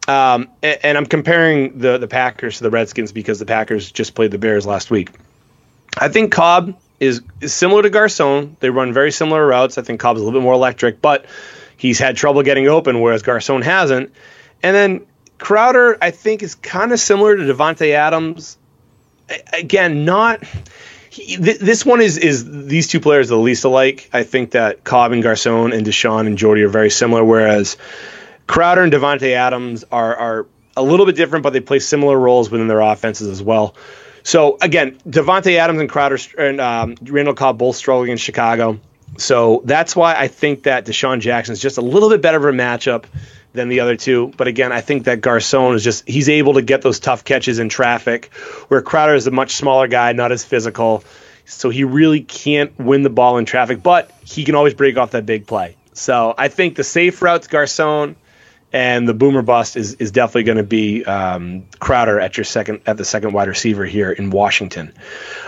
[0.08, 4.16] Um, and, and, I'm comparing the the Packers to the Redskins because the Packers just
[4.16, 5.12] played the Bears last week.
[5.98, 8.58] I think Cobb is, is similar to Garcon.
[8.60, 9.78] They run very similar routes.
[9.78, 11.26] I think Cobb's a little bit more electric, but
[11.78, 14.14] he's had trouble getting open, whereas Garcon hasn't.
[14.62, 15.06] And then
[15.38, 18.58] Crowder, I think, is kind of similar to Davante Adams.
[19.54, 20.44] Again, not
[21.40, 24.10] this one is is these two players the least alike.
[24.14, 27.78] I think that Cobb and Garcon and DeSean and Jordy are very similar, whereas
[28.48, 32.50] Crowder and Davante Adams are are a little bit different, but they play similar roles
[32.50, 33.76] within their offenses as well.
[34.24, 38.80] So again, Davante Adams and Crowder and um, Randall Cobb both struggling in Chicago.
[39.18, 42.54] So that's why I think that DeSean Jackson is just a little bit better of
[42.54, 43.06] a matchup
[43.54, 44.32] than the other two.
[44.38, 47.60] But again, I think that Garcon is just he's able to get those tough catches
[47.60, 48.34] in traffic,
[48.68, 51.04] where Crowder is a much smaller guy, not as physical.
[51.46, 55.12] So he really can't win the ball in traffic, but he can always break off
[55.12, 55.76] that big play.
[55.94, 58.16] So I think the safe routes Garcon
[58.72, 62.82] and the boomer bust is is definitely going to be um, Crowder at your second
[62.86, 64.94] at the second wide receiver here in Washington.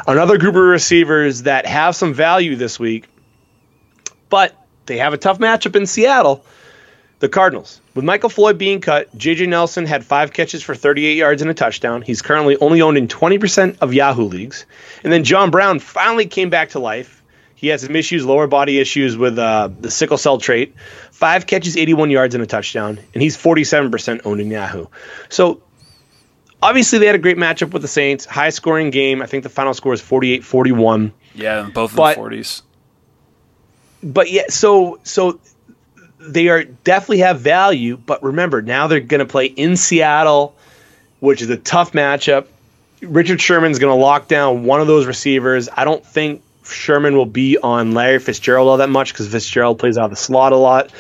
[0.08, 3.08] Another group of receivers that have some value this week,
[4.30, 4.56] but
[4.86, 6.44] they have a tough matchup in Seattle
[7.22, 7.80] the Cardinals.
[7.94, 11.54] With Michael Floyd being cut, JJ Nelson had five catches for 38 yards and a
[11.54, 12.02] touchdown.
[12.02, 14.66] He's currently only owned in 20% of Yahoo leagues.
[15.04, 17.21] And then John Brown finally came back to life.
[17.62, 20.74] He has some issues, lower body issues with uh, the sickle cell trait.
[21.12, 23.00] Five catches, 81 yards, and a touchdown.
[23.14, 24.88] And he's 47% owned in Yahoo.
[25.30, 25.62] So
[26.64, 28.26] obviously, they had a great matchup with the Saints.
[28.26, 29.22] High scoring game.
[29.22, 31.14] I think the final score is 48 41.
[31.36, 32.64] Yeah, both in the 40s.
[34.02, 35.40] But yeah, so so
[36.20, 40.56] they are definitely have value, but remember now they're going to play in Seattle,
[41.20, 42.48] which is a tough matchup.
[43.04, 45.70] Richard Sherman's going to lock down one of those receivers.
[45.72, 49.98] I don't think Sherman will be on Larry Fitzgerald all that much because Fitzgerald plays
[49.98, 50.92] out of the slot a lot.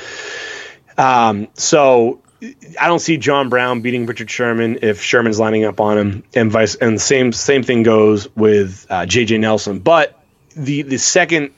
[0.97, 2.21] Um, so
[2.79, 6.51] I don't see John Brown beating Richard Sherman if Sherman's lining up on him, and
[6.51, 9.37] vice and the same same thing goes with uh, J.J.
[9.37, 9.79] Nelson.
[9.79, 10.19] But
[10.55, 11.51] the the second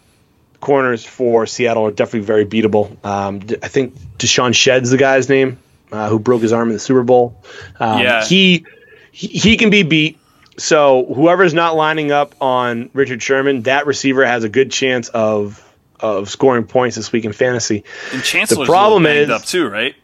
[0.60, 3.04] corners for Seattle are definitely very beatable.
[3.06, 5.60] Um, I think DeShawn Shead's the guy's name
[5.92, 7.44] uh, who broke his arm in the Super Bowl.
[7.80, 8.26] Um, yeah.
[8.26, 8.66] He
[9.12, 10.20] he can be beat.
[10.58, 15.60] So whoever's not lining up on Richard Sherman, that receiver has a good chance of
[16.00, 17.84] of scoring points this week in fantasy.
[18.12, 19.96] And Chancellor's the problem is up too, right?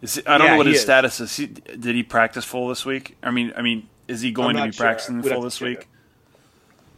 [0.00, 0.82] Is I don't yeah, know what his is.
[0.82, 1.36] status is.
[1.36, 3.16] He, did he practice full this week?
[3.22, 4.86] I mean, I mean, is he going to be sure.
[4.86, 5.78] practicing full this week?
[5.78, 5.86] It.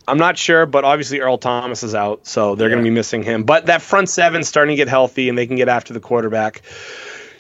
[0.09, 2.75] I'm not sure, but obviously Earl Thomas is out, so they're yeah.
[2.75, 3.45] going to be missing him.
[3.45, 6.63] But that front seven starting to get healthy, and they can get after the quarterback.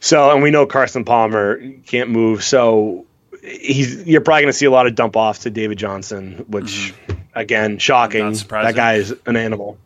[0.00, 3.05] So, and we know Carson Palmer can't move, so
[3.46, 6.94] he's you're probably going to see a lot of dump offs to David Johnson, which
[7.08, 7.20] mm-hmm.
[7.34, 8.32] again, shocking.
[8.32, 9.78] That guy is an animal.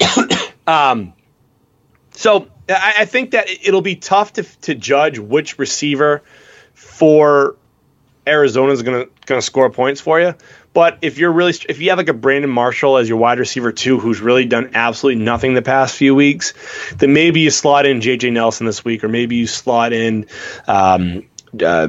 [0.66, 1.12] um,
[2.12, 6.22] so I, I think that it'll be tough to to judge which receiver
[6.74, 7.56] for
[8.26, 10.34] Arizona is going to going to score points for you.
[10.72, 13.72] But if you're really, if you have like a Brandon Marshall as your wide receiver
[13.72, 16.54] too, who's really done absolutely nothing the past few weeks,
[16.96, 18.30] then maybe you slot in J.J.
[18.30, 20.26] Nelson this week, or maybe you slot in
[20.68, 21.26] um,
[21.60, 21.88] uh,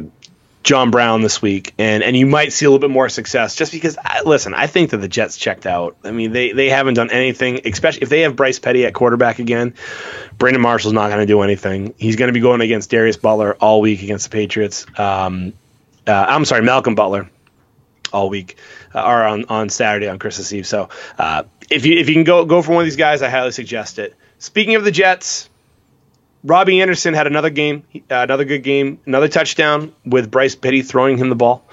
[0.63, 3.55] John Brown this week, and and you might see a little bit more success.
[3.55, 5.97] Just because, I, listen, I think that the Jets checked out.
[6.03, 9.39] I mean, they they haven't done anything, especially if they have Bryce Petty at quarterback
[9.39, 9.73] again.
[10.37, 11.95] Brandon Marshall's not going to do anything.
[11.97, 14.85] He's going to be going against Darius Butler all week against the Patriots.
[14.97, 15.53] Um,
[16.05, 17.29] uh, I'm sorry, Malcolm Butler
[18.13, 18.57] all week
[18.93, 20.67] uh, or on, on Saturday on Christmas Eve.
[20.67, 23.29] So uh, if you if you can go go for one of these guys, I
[23.29, 24.15] highly suggest it.
[24.39, 25.49] Speaking of the Jets,
[26.43, 31.17] Robbie Anderson had another game, uh, another good game, another touchdown with Bryce Petty throwing
[31.17, 31.63] him the ball.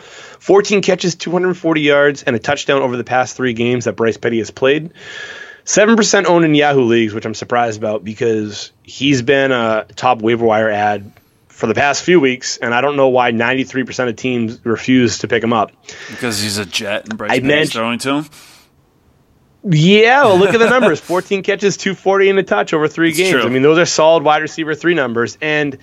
[0.41, 4.39] 14 catches, 240 yards, and a touchdown over the past three games that Bryce Petty
[4.39, 4.93] has played.
[5.65, 10.23] Seven percent owned in Yahoo leagues, which I'm surprised about because he's been a top
[10.23, 11.13] waiver wire ad
[11.49, 15.29] for the past few weeks, and I don't know why 93% of teams refuse to
[15.29, 15.73] pick him up.
[16.09, 18.27] Because he's a jet and Bryce I Petty's throwing to him.
[19.71, 23.19] Yeah, well, look at the numbers: 14 catches, 240 in a touch over three it's
[23.19, 23.33] games.
[23.33, 23.43] True.
[23.43, 25.79] I mean, those are solid wide receiver three numbers, and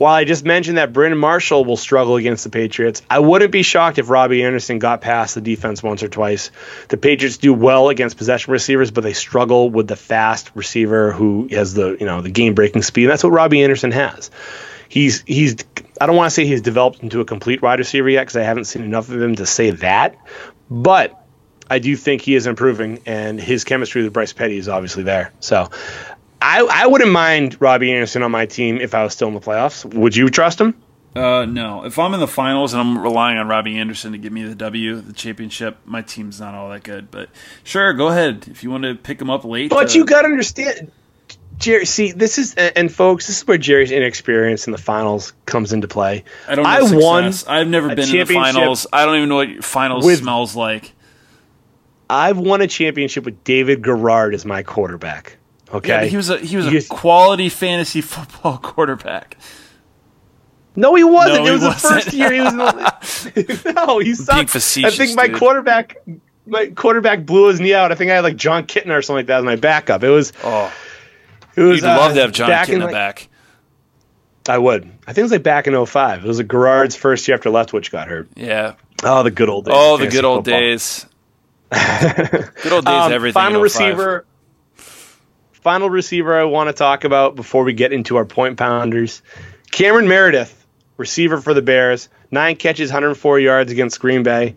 [0.00, 3.62] while I just mentioned that Brandon Marshall will struggle against the Patriots, I wouldn't be
[3.62, 6.50] shocked if Robbie Anderson got past the defense once or twice.
[6.88, 11.48] The Patriots do well against possession receivers, but they struggle with the fast receiver who
[11.50, 13.04] has the you know the game breaking speed.
[13.04, 14.30] And That's what Robbie Anderson has.
[14.88, 15.56] He's he's
[16.00, 18.42] I don't want to say he's developed into a complete wide receiver yet because I
[18.42, 20.16] haven't seen enough of him to say that,
[20.70, 21.19] but
[21.70, 25.32] I do think he is improving, and his chemistry with Bryce Petty is obviously there.
[25.40, 25.68] So
[26.42, 29.40] I, I wouldn't mind Robbie Anderson on my team if I was still in the
[29.40, 29.84] playoffs.
[29.94, 30.74] Would you trust him?
[31.14, 31.84] Uh, no.
[31.84, 34.54] If I'm in the finals and I'm relying on Robbie Anderson to give me the
[34.54, 37.10] W, the championship, my team's not all that good.
[37.10, 37.30] But
[37.64, 39.70] sure, go ahead if you want to pick him up late.
[39.70, 40.92] But uh, you got to understand,
[41.58, 41.84] Jerry.
[41.84, 45.88] See, this is and folks, this is where Jerry's inexperience in the finals comes into
[45.88, 46.24] play.
[46.48, 46.64] I don't.
[46.64, 47.32] Know I won.
[47.48, 48.86] I've never been in the finals.
[48.92, 50.92] I don't even know what finals with, smells like.
[52.10, 55.36] I've won a championship with David Garrard as my quarterback.
[55.72, 59.36] Okay, yeah, he was a he was a quality fantasy football quarterback.
[60.74, 61.44] No, he wasn't.
[61.44, 62.54] No, it was the first year he was.
[62.54, 64.54] The, no, he sucked.
[64.56, 65.38] I think my dude.
[65.38, 65.96] quarterback,
[66.46, 67.92] my quarterback blew his knee out.
[67.92, 70.02] I think I had like Jon Kitna or something like that as my backup.
[70.02, 70.32] It was.
[70.42, 70.72] Oh,
[71.54, 71.76] it was.
[71.80, 73.28] You'd uh, love to have Jon Kitna like, back.
[74.48, 74.84] I would.
[74.84, 76.24] I think it was like back in 05.
[76.24, 78.28] It was a Garrard's first year after Leftwich got hurt.
[78.34, 78.74] Yeah.
[79.04, 79.74] Oh, the good old days.
[79.76, 80.60] Oh, the good old football.
[80.60, 81.06] days.
[81.70, 82.94] Good old days.
[82.94, 83.34] Um, everything.
[83.34, 84.26] Final receiver
[85.60, 89.22] final receiver I want to talk about before we get into our point pounders
[89.70, 90.66] Cameron Meredith,
[90.96, 94.56] receiver for the Bears, nine catches, 104 yards against Green Bay.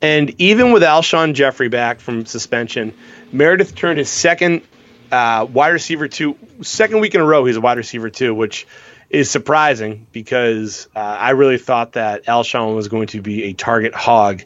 [0.00, 2.94] And even with Alshon Jeffery back from suspension,
[3.32, 4.62] Meredith turned his second
[5.10, 8.66] uh, wide receiver two, second week in a row, he's a wide receiver two, which
[9.10, 13.94] is surprising because uh, I really thought that Alshon was going to be a target
[13.94, 14.42] hog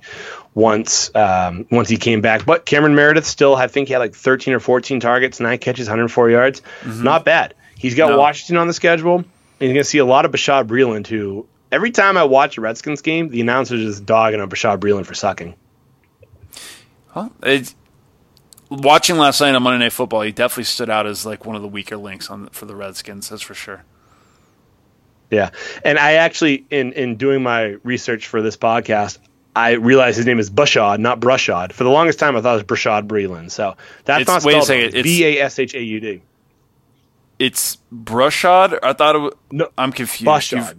[0.57, 2.45] once um, once he came back.
[2.45, 5.87] But Cameron Meredith still, I think he had like 13 or 14 targets, nine catches,
[5.87, 6.63] 104 yards.
[6.81, 7.05] Mm-hmm.
[7.05, 7.55] Not bad.
[7.79, 8.19] He's got no.
[8.19, 9.19] Washington on the schedule.
[9.19, 9.27] And
[9.61, 12.63] you're going to see a lot of Bashaud Breeland, who every time I watch a
[12.63, 15.55] Redskins game, the announcer's just dogging on Bashaud Breeland for sucking.
[17.09, 17.29] Huh?
[17.43, 17.75] It's,
[18.71, 21.63] watching last night on Monday Night Football, he definitely stood out as like one of
[21.63, 23.29] the weaker links on for the Redskins.
[23.29, 23.85] That's for sure.
[25.31, 25.51] Yeah,
[25.85, 29.19] and I actually, in in doing my research for this podcast,
[29.57, 31.73] I realized his name is Bushad, not Brushad.
[31.73, 33.51] For the longest time, I thought it was Brashad Breeland.
[33.51, 36.21] So that's it's, not spelled wait a B A S H A U D.
[37.39, 38.79] It's Brushad.
[38.83, 39.33] I thought it was.
[39.51, 40.29] No, I'm confused.
[40.29, 40.77] Bushad.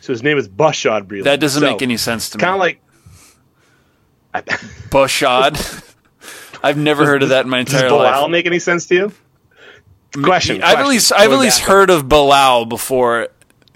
[0.00, 1.24] So his name is Bushad Breeland.
[1.24, 2.42] That doesn't so, make any sense to me.
[2.42, 2.80] Kind of like
[4.90, 5.86] Bushad.
[6.62, 7.90] I've never heard of that in my entire life.
[7.90, 8.14] does life.
[8.14, 9.12] Bilal make any sense to you?
[10.22, 10.62] Question.
[10.62, 13.28] I've at least I've at least heard of Bilal before.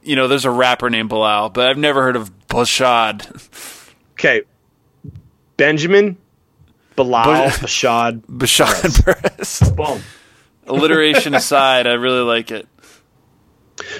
[0.04, 3.80] You know, there's a rapper named Bilal, but I've never heard of Bushad.
[4.14, 4.42] Okay.
[5.56, 6.16] Benjamin,
[6.96, 9.70] Bilal, Bashad, Bashad Perez.
[9.70, 10.00] Boom.
[10.66, 12.66] Alliteration aside, I really like it.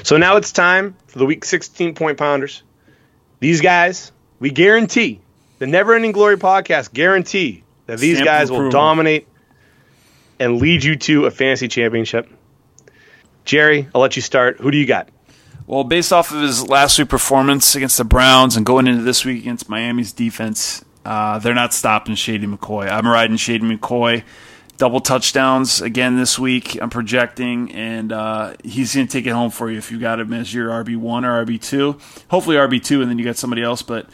[0.03, 2.62] So now it's time for the week 16 point pounders.
[3.41, 5.21] These guys, we guarantee,
[5.59, 9.29] the Never Ending Glory podcast guarantee that these Stamp guys will dominate
[10.39, 12.29] and lead you to a fantasy championship.
[13.45, 14.59] Jerry, I'll let you start.
[14.61, 15.09] Who do you got?
[15.67, 19.25] Well, based off of his last week performance against the Browns and going into this
[19.25, 22.91] week against Miami's defense, uh, they're not stopping Shady McCoy.
[22.91, 24.25] I'm riding Shady McCoy.
[24.77, 26.77] Double touchdowns again this week.
[26.83, 30.21] I'm projecting, and uh, he's going to take it home for you if you got
[30.21, 31.99] him as your RB one or RB two.
[32.29, 33.81] Hopefully RB two, and then you got somebody else.
[33.81, 34.11] But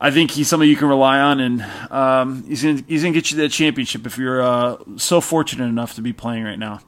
[0.00, 3.32] I think he's somebody you can rely on, and um, he's going he's to get
[3.32, 6.80] you that championship if you're uh, so fortunate enough to be playing right now.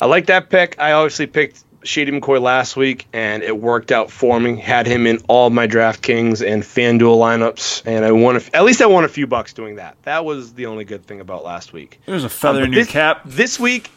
[0.00, 0.76] I like that pick.
[0.80, 4.56] I obviously picked Shady McCoy last week, and it worked out for me.
[4.56, 8.36] Had him in all my DraftKings and FanDuel lineups, and I won.
[8.36, 9.96] A, at least I won a few bucks doing that.
[10.02, 12.00] That was the only good thing about last week.
[12.06, 13.22] There's a feather um, in this, your cap.
[13.24, 13.90] This week,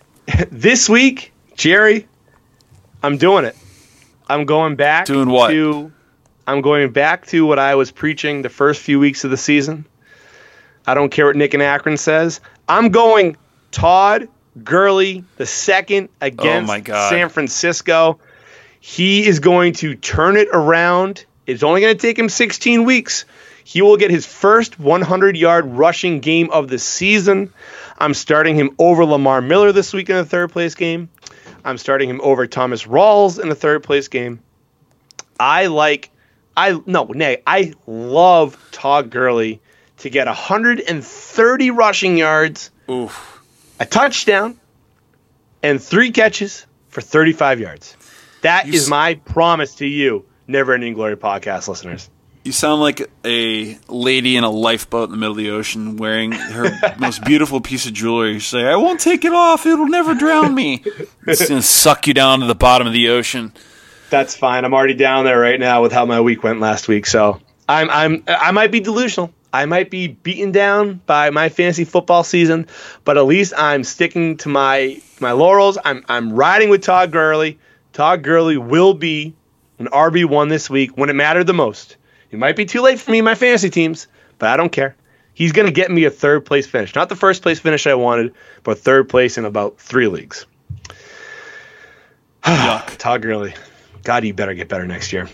[0.50, 2.08] this week, Jerry,
[3.02, 3.56] I'm doing it.
[4.28, 5.06] I'm going back.
[5.06, 5.50] Doing what?
[5.50, 5.92] To,
[6.46, 9.84] I'm going back to what I was preaching the first few weeks of the season.
[10.86, 12.40] I don't care what Nick and Akron says.
[12.68, 13.36] I'm going
[13.70, 14.28] Todd
[14.62, 18.18] Gurley the second against oh San Francisco.
[18.80, 21.24] He is going to turn it around.
[21.46, 23.24] It's only going to take him 16 weeks.
[23.64, 27.52] He will get his first 100 yard rushing game of the season.
[27.98, 31.10] I'm starting him over Lamar Miller this week in the third place game.
[31.64, 34.40] I'm starting him over Thomas Rawls in the third place game.
[35.38, 36.10] I like,
[36.56, 39.60] I no, nay, I love Todd Gurley
[39.98, 43.39] to get 130 rushing yards Oof.
[43.80, 44.60] A touchdown,
[45.62, 47.96] and three catches for 35 yards.
[48.42, 52.08] That You is my promise to you, Never Ending Glory podcast listeners.
[52.44, 56.32] You sound like a lady in a lifeboat in the middle of the ocean wearing
[56.32, 58.32] her most beautiful piece of jewelry.
[58.32, 59.66] You say, I won't take it off.
[59.66, 60.82] It'll never drown me.
[61.26, 63.52] It's going to suck you down to the bottom of the ocean.
[64.08, 64.64] That's fine.
[64.64, 67.06] I'm already down there right now with how my week went last week.
[67.06, 69.32] So I'm I'm I might be delusional.
[69.52, 72.66] I might be beaten down by my fantasy football season,
[73.04, 75.78] but at least I'm sticking to my my laurels.
[75.84, 77.58] I'm I'm riding with Todd Gurley.
[77.92, 79.34] Todd Gurley will be
[79.78, 81.96] an RB one this week when it mattered the most.
[82.30, 84.06] It might be too late for me in my fantasy teams,
[84.38, 84.94] but I don't care.
[85.34, 87.94] He's going to get me a third place finish, not the first place finish I
[87.94, 90.46] wanted, but third place in about three leagues.
[92.44, 92.96] Yuck.
[92.98, 93.54] Todd Gurley.
[94.04, 95.28] God, you better get better next year.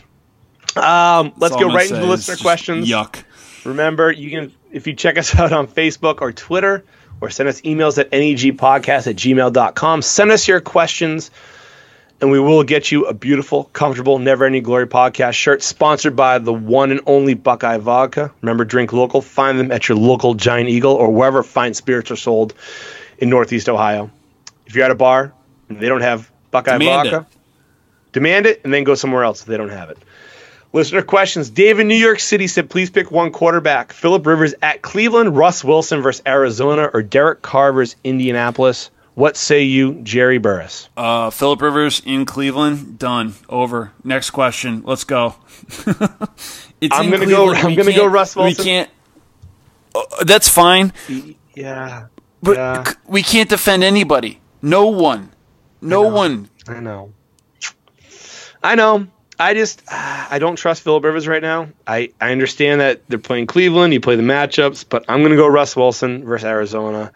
[0.76, 2.88] Um, let's go right into the listener questions.
[2.88, 3.24] Yuck.
[3.66, 6.84] Remember, you can if you check us out on Facebook or Twitter
[7.20, 10.02] or send us emails at negpodcast at gmail.com.
[10.02, 11.30] Send us your questions
[12.20, 16.38] and we will get you a beautiful, comfortable, never ending glory podcast shirt sponsored by
[16.38, 18.32] the one and only Buckeye Vodka.
[18.40, 19.20] Remember, drink local.
[19.20, 22.54] Find them at your local Giant Eagle or wherever fine spirits are sold
[23.18, 24.10] in Northeast Ohio.
[24.66, 25.32] If you're at a bar
[25.68, 28.12] and they don't have Buckeye Demand Vodka, it.
[28.12, 29.98] demand it and then go somewhere else if they don't have it.
[30.72, 31.48] Listener questions.
[31.48, 33.92] Dave in New York City said, please pick one quarterback.
[33.92, 38.90] Philip Rivers at Cleveland, Russ Wilson versus Arizona, or Derek Carr versus Indianapolis.
[39.14, 40.90] What say you, Jerry Burris?
[40.94, 42.98] Uh, Philip Rivers in Cleveland.
[42.98, 43.32] Done.
[43.48, 43.92] Over.
[44.04, 44.82] Next question.
[44.84, 45.36] Let's go.
[46.80, 47.54] it's I'm gonna go-.
[47.54, 48.62] I'm We gonna go Russ Wilson.
[48.62, 48.90] We can't.
[49.94, 50.92] Uh, that's fine,
[51.54, 52.08] Yeah.
[52.42, 52.84] but Yeah.
[52.84, 54.40] c- we can't defend anybody.
[54.60, 55.30] No one.
[55.80, 56.50] No one.
[56.68, 57.14] I know.
[58.62, 59.06] I know.
[59.38, 61.68] I just I don't trust Philip Rivers right now.
[61.86, 63.92] I, I understand that they're playing Cleveland.
[63.92, 67.12] You play the matchups, but I'm going to go Russ Wilson versus Arizona.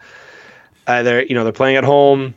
[0.85, 2.35] Uh, they're you know they're playing at home.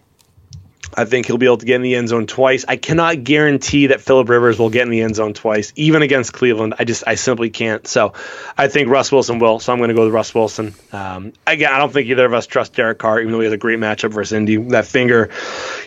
[0.96, 2.64] I think he'll be able to get in the end zone twice.
[2.68, 6.32] I cannot guarantee that Philip Rivers will get in the end zone twice, even against
[6.32, 6.74] Cleveland.
[6.78, 7.86] I just I simply can't.
[7.86, 8.12] So
[8.56, 9.58] I think Russ Wilson will.
[9.58, 10.74] So I'm going to go with Russ Wilson.
[10.92, 13.52] Um, again, I don't think either of us trust Derek Carr, even though he has
[13.52, 14.56] a great matchup versus Indy.
[14.56, 15.30] That finger,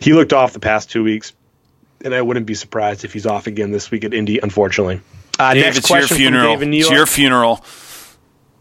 [0.02, 1.32] he looked off the past two weeks,
[2.04, 4.40] and I wouldn't be surprised if he's off again this week at Indy.
[4.40, 5.02] Unfortunately.
[5.40, 6.58] Uh, Dave, next it's your question from funeral.
[6.58, 7.66] Dave It's your funeral.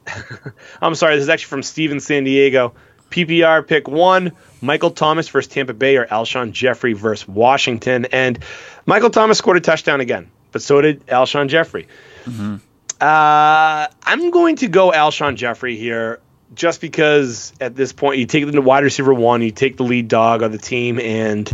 [0.81, 2.75] I'm sorry, this is actually from Steven San Diego.
[3.11, 8.07] PPR pick one, Michael Thomas versus Tampa Bay or Alshon Jeffery versus Washington.
[8.07, 8.39] And
[8.85, 11.87] Michael Thomas scored a touchdown again, but so did Alshon Jeffery.
[13.01, 16.21] Uh, I'm going to go Alshon Jeffery here
[16.55, 20.09] just because at this point you take the wide receiver one, you take the lead
[20.09, 21.51] dog of the team, and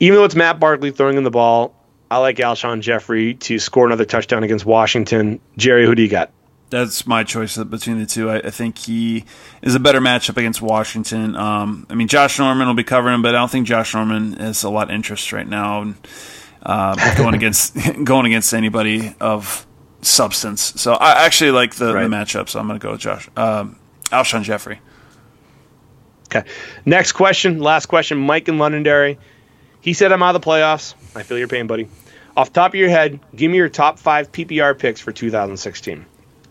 [0.00, 1.74] even though it's Matt Barkley throwing in the ball,
[2.10, 5.40] I like Alshon Jeffery to score another touchdown against Washington.
[5.56, 6.32] Jerry, who do you got?
[6.70, 8.30] That's my choice between the two.
[8.30, 9.24] I, I think he
[9.60, 11.34] is a better matchup against Washington.
[11.36, 14.34] Um, I mean, Josh Norman will be covering him, but I don't think Josh Norman
[14.34, 15.94] has a lot of interest right now
[16.62, 17.74] uh, going against
[18.04, 19.66] going against anybody of
[20.02, 20.80] substance.
[20.80, 22.04] So I actually like the, Right.
[22.04, 22.48] the matchup.
[22.48, 23.76] So I'm going to go with Josh um,
[24.10, 24.80] Alshon Jeffrey.
[26.26, 26.48] Okay.
[26.86, 28.18] Next question, last question.
[28.18, 29.18] Mike in Londonderry.
[29.80, 30.94] He said, I'm out of the playoffs.
[31.14, 31.88] I feel your pain, buddy.
[32.36, 36.06] Off the top of your head, give me your top five PPR picks for 2016.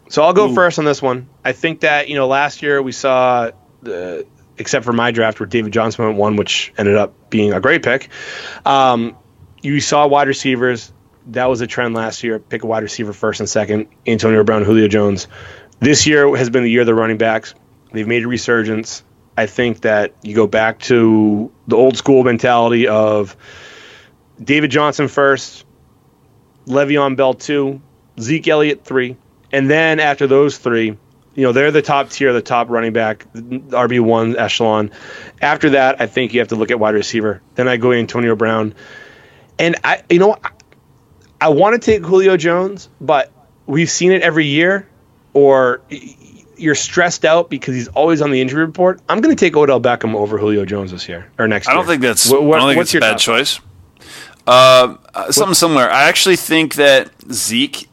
[0.09, 0.55] So I'll go Ooh.
[0.55, 1.29] first on this one.
[1.45, 3.51] I think that, you know, last year we saw,
[3.81, 4.25] the,
[4.57, 7.83] except for my draft where David Johnson went one, which ended up being a great
[7.83, 8.09] pick.
[8.65, 9.15] Um,
[9.61, 10.91] you saw wide receivers.
[11.27, 12.39] That was a trend last year.
[12.39, 13.87] Pick a wide receiver first and second.
[14.07, 15.27] Antonio Brown, Julio Jones.
[15.79, 17.53] This year has been the year of the running backs.
[17.91, 19.03] They've made a resurgence.
[19.39, 23.37] I think that you go back to the old school mentality of
[24.43, 25.65] David Johnson first,
[26.67, 27.81] Le'Veon Bell two,
[28.19, 29.15] Zeke Elliott three,
[29.49, 30.87] and then after those three,
[31.35, 34.91] you know they're the top tier, the top running back, RB one echelon.
[35.41, 37.41] After that, I think you have to look at wide receiver.
[37.55, 38.75] Then I go Antonio Brown,
[39.57, 40.49] and I, you know, I,
[41.39, 43.31] I want to take Julio Jones, but
[43.65, 44.89] we've seen it every year,
[45.33, 45.79] or
[46.59, 49.01] you're stressed out because he's always on the injury report.
[49.09, 51.85] I'm going to take Odell Beckham over Julio Jones this year or next I don't
[51.85, 52.29] think that's.
[52.29, 53.19] What- what- I don't think what's it's a your bad top?
[53.19, 53.59] choice.
[54.47, 55.83] Uh, uh, something similar.
[55.89, 57.87] I actually think that Zeke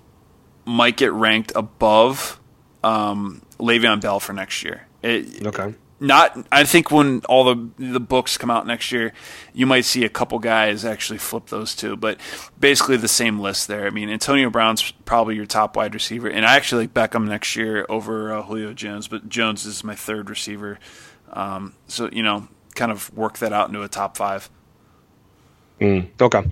[0.64, 2.40] might get ranked above
[2.82, 4.86] um, Le'Veon Bell for next year.
[5.02, 5.74] It, Okay.
[5.98, 9.12] Not I think when all the the books come out next year,
[9.54, 12.18] you might see a couple guys actually flip those two, but
[12.58, 13.86] basically the same list there.
[13.86, 17.56] I mean, Antonio Brown's probably your top wide receiver, and I actually like Beckham next
[17.56, 20.78] year over uh, Julio Jones, but Jones is my third receiver.
[21.32, 24.50] Um, so you know, kind of work that out into a top five.
[25.80, 26.44] Mm, okay.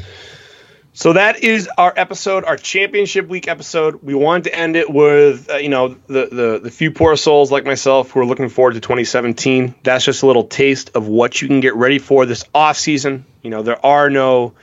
[0.97, 4.01] So that is our episode, our championship week episode.
[4.05, 7.51] We wanted to end it with, uh, you know, the, the the few poor souls
[7.51, 9.75] like myself who are looking forward to 2017.
[9.83, 13.27] That's just a little taste of what you can get ready for this off season.
[13.43, 14.55] You know, there are no.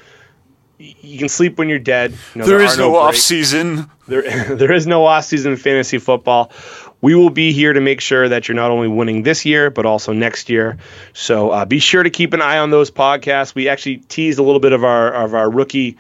[0.79, 2.11] You can sleep when you're dead.
[2.33, 3.91] You know, there is are no, off season.
[4.07, 4.21] There,
[4.55, 6.53] there is no off season fantasy football.
[7.01, 9.85] We will be here to make sure that you're not only winning this year, but
[9.85, 10.77] also next year.
[11.13, 13.53] So uh, be sure to keep an eye on those podcasts.
[13.53, 15.97] We actually teased a little bit of our of our rookie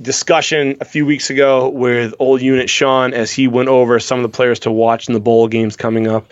[0.00, 4.22] discussion a few weeks ago with old unit Sean as he went over some of
[4.22, 6.30] the players to watch in the bowl games coming up.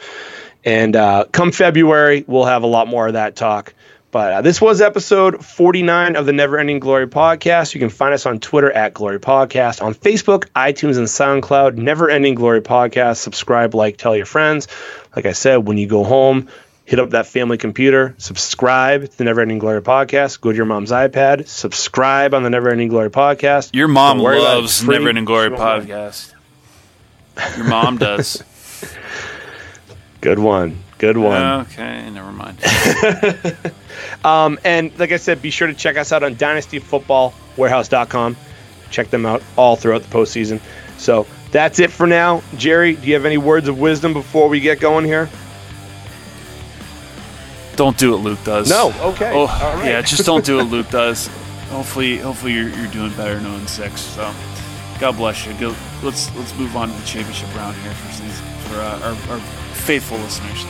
[0.65, 3.75] And uh, come February, we'll have a lot more of that talk.
[4.13, 7.73] But uh, this was episode 49 of the Never Ending Glory podcast.
[7.73, 11.77] You can find us on Twitter at Glory Podcast, on Facebook, iTunes, and SoundCloud.
[11.77, 13.17] Never Ending Glory Podcast.
[13.17, 14.69] Subscribe, like, tell your friends.
[15.17, 16.49] Like I said, when you go home,
[16.85, 20.41] hit up that family computer, subscribe to the Never Ending Glory Podcast.
[20.41, 23.71] Go to your mom's iPad, subscribe on the Never Ending Glory Podcast.
[23.75, 24.61] Your mom Don't worry about it.
[24.63, 24.85] loves.
[24.85, 25.89] Never Ending Glory She won't mind.
[25.89, 27.57] podcast.
[27.57, 28.43] Your mom does.
[30.21, 30.79] Good one.
[30.99, 31.43] Good one.
[31.63, 32.59] okay, never mind.
[34.25, 38.37] Um, and like I said, be sure to check us out on dynastyfootballwarehouse.com.
[38.91, 40.61] Check them out all throughout the postseason.
[40.97, 42.43] So that's it for now.
[42.57, 45.29] Jerry, do you have any words of wisdom before we get going here?
[47.83, 48.71] Don't do what Luke does.
[48.71, 48.95] No.
[49.01, 49.33] Okay.
[49.35, 49.87] Oh, right.
[49.87, 51.27] yeah, just don't do what Luke does.
[51.71, 54.03] Hopefully, hopefully you're, you're doing better knowing six.
[54.03, 54.33] So,
[55.01, 55.53] God bless you.
[55.55, 59.33] Go, let's let's move on to the championship round here for these for uh, our,
[59.33, 59.41] our
[59.75, 60.63] faithful listeners.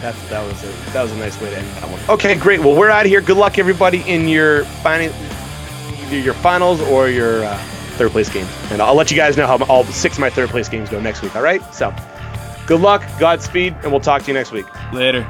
[0.00, 2.00] That, that was a that was a nice way to end that one.
[2.08, 2.60] Okay, great.
[2.60, 3.20] Well, we're out of here.
[3.20, 5.12] Good luck, everybody, in your final,
[6.02, 7.58] either your finals or your uh,
[7.96, 8.48] third place games.
[8.70, 11.00] And I'll let you guys know how all six of my third place games go
[11.00, 11.34] next week.
[11.34, 11.60] All right.
[11.74, 11.92] So,
[12.68, 14.66] good luck, Godspeed, and we'll talk to you next week.
[14.92, 15.28] Later.